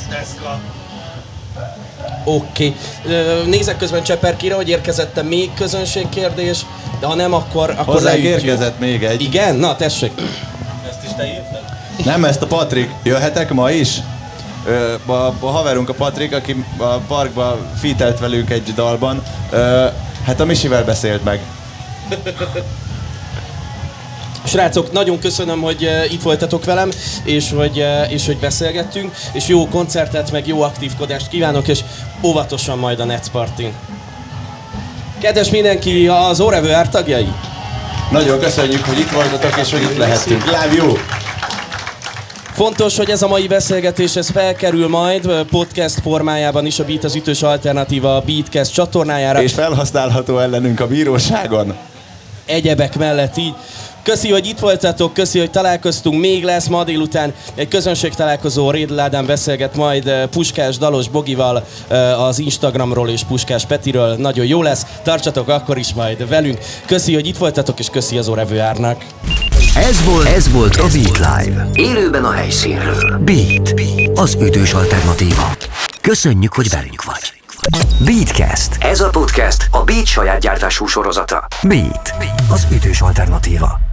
Oké. 2.24 2.74
Okay. 3.04 3.46
Nézek 3.46 3.78
közben 3.78 4.04
Cseperkire, 4.04 4.56
hogy 4.56 4.70
érkezett 4.70 5.24
még 5.24 5.54
közönségkérdés, 5.54 6.66
de 7.00 7.06
ha 7.06 7.16
nem, 7.16 7.34
akkor, 7.34 7.70
akkor 7.70 7.94
Hozzánk 7.94 8.18
érkezett 8.18 8.80
még 8.80 9.04
egy. 9.04 9.22
Igen? 9.22 9.56
Na, 9.56 9.76
tessék. 9.76 10.12
Nem, 12.06 12.26
ezt 12.26 12.42
a 12.42 12.48
Patrik. 12.48 12.90
Jöhetek 13.04 13.54
ma 13.54 13.72
is? 13.72 13.98
Ö, 14.66 14.94
a, 15.06 15.34
a 15.40 15.48
haverunk 15.48 15.90
a 15.90 15.94
Patrik, 15.94 16.34
aki 16.34 16.66
a 16.78 16.84
parkba 16.84 17.58
fitelt 17.80 18.20
velünk 18.20 18.50
egy 18.50 18.74
dalban, 18.76 19.24
ö, 19.50 19.86
hát 20.26 20.40
a 20.40 20.46
Misivel 20.46 20.84
beszélt 20.84 21.24
meg. 21.24 21.40
Srácok, 24.50 24.92
nagyon 24.92 25.20
köszönöm, 25.20 25.62
hogy 25.62 25.84
uh, 25.84 26.14
itt 26.14 26.22
voltatok 26.22 26.66
velem, 26.66 26.90
és 27.24 27.52
hogy, 27.52 27.80
uh, 27.80 28.12
és 28.12 28.26
hogy 28.26 28.38
beszélgettünk, 28.38 29.16
és 29.34 29.48
jó 29.48 29.68
koncertet, 29.68 30.32
meg 30.32 30.48
jó 30.48 30.62
aktívkodást 30.62 31.28
kívánok, 31.28 31.68
és 31.68 31.80
óvatosan 32.24 32.78
majd 32.78 33.00
a 33.00 33.06
Netz 33.06 33.30
Partin. 33.32 33.74
Kedves 35.20 35.50
mindenki, 35.50 36.08
az 36.08 36.40
Orevő 36.40 36.74
Ár 36.74 36.90
tagjai! 36.90 37.28
Nagyon 38.12 38.40
köszönjük, 38.40 38.86
hogy 38.86 39.00
itt 39.00 39.10
voltatok, 39.10 39.58
és 39.58 39.72
hogy 39.72 39.82
itt 39.82 39.98
lehettünk. 39.98 40.46
Love 40.46 40.74
you! 40.76 40.94
Fontos, 42.54 42.98
hogy 42.98 43.10
ez 43.10 43.22
a 43.22 43.28
mai 43.28 43.48
beszélgetés 43.48 44.16
ez 44.16 44.30
felkerül 44.30 44.88
majd 44.88 45.26
ö, 45.26 45.42
podcast 45.44 46.00
formájában 46.02 46.66
is 46.66 46.80
a 46.80 46.84
Beat 46.84 47.04
az 47.04 47.16
ütős 47.16 47.42
alternatíva 47.42 48.16
a 48.16 48.22
Beatcast 48.22 48.74
csatornájára. 48.74 49.42
És 49.42 49.54
felhasználható 49.54 50.40
ellenünk 50.40 50.80
a 50.80 50.88
bíróságon. 50.88 51.76
egyebek 52.46 52.98
mellett 52.98 53.38
így. 53.38 53.54
Köszi, 54.04 54.32
hogy 54.32 54.48
itt 54.48 54.60
voltatok, 54.60 55.14
köszi, 55.14 55.40
hogy 55.40 55.52
találkoztunk. 55.52 56.20
Még 56.20 56.44
lesz 56.44 56.68
ma 56.68 56.84
délután 56.84 57.34
egy 57.56 57.68
közönség 57.68 58.14
találkozó. 58.14 58.72
Rédl 58.72 59.00
Ádám 59.00 59.26
beszélget 59.26 59.76
majd 59.76 60.08
eh, 60.08 60.28
Puskás 60.28 60.78
Dalos 60.78 61.10
Bogival 61.10 61.64
eh, 61.88 62.24
az 62.24 62.40
Instagramról 62.40 63.10
és 63.10 63.24
Puskás 63.24 63.66
Petiről. 63.66 64.16
Nagyon 64.16 64.46
jó 64.46 64.62
lesz. 64.62 64.86
Tartsatok 65.04 65.48
akkor 65.48 65.78
is 65.78 65.94
majd 65.94 66.30
velünk. 66.30 66.58
Köszi, 66.86 67.14
hogy 67.14 67.28
itt 67.28 67.38
voltatok, 67.38 67.80
és 67.80 67.88
köszi 67.90 68.18
az 68.18 68.28
Orevő 68.28 68.60
Árnak. 68.60 69.06
Ez 69.76 70.04
volt, 70.04 70.28
ez 70.28 70.52
volt 70.52 70.76
a 70.76 70.88
Beat 70.94 71.18
Live. 71.18 71.68
Élőben 71.74 72.26
a 72.26 72.32
helyszínről. 72.32 73.18
Beat, 73.18 73.74
az 74.14 74.38
ütős 74.42 74.74
alternatíva. 74.74 75.56
Köszönjük, 76.02 76.54
hogy 76.54 76.70
velünk 76.70 77.04
vagy. 77.04 77.34
Beatcast. 78.06 78.78
Ez 78.80 79.00
a 79.02 79.10
podcast 79.10 79.68
a 79.72 79.84
Beat 79.84 80.06
saját 80.06 80.40
gyártású 80.40 80.86
sorozata. 80.86 81.48
Beat, 81.64 82.14
az 82.50 82.68
ütős 82.72 83.02
alternatíva. 83.02 83.89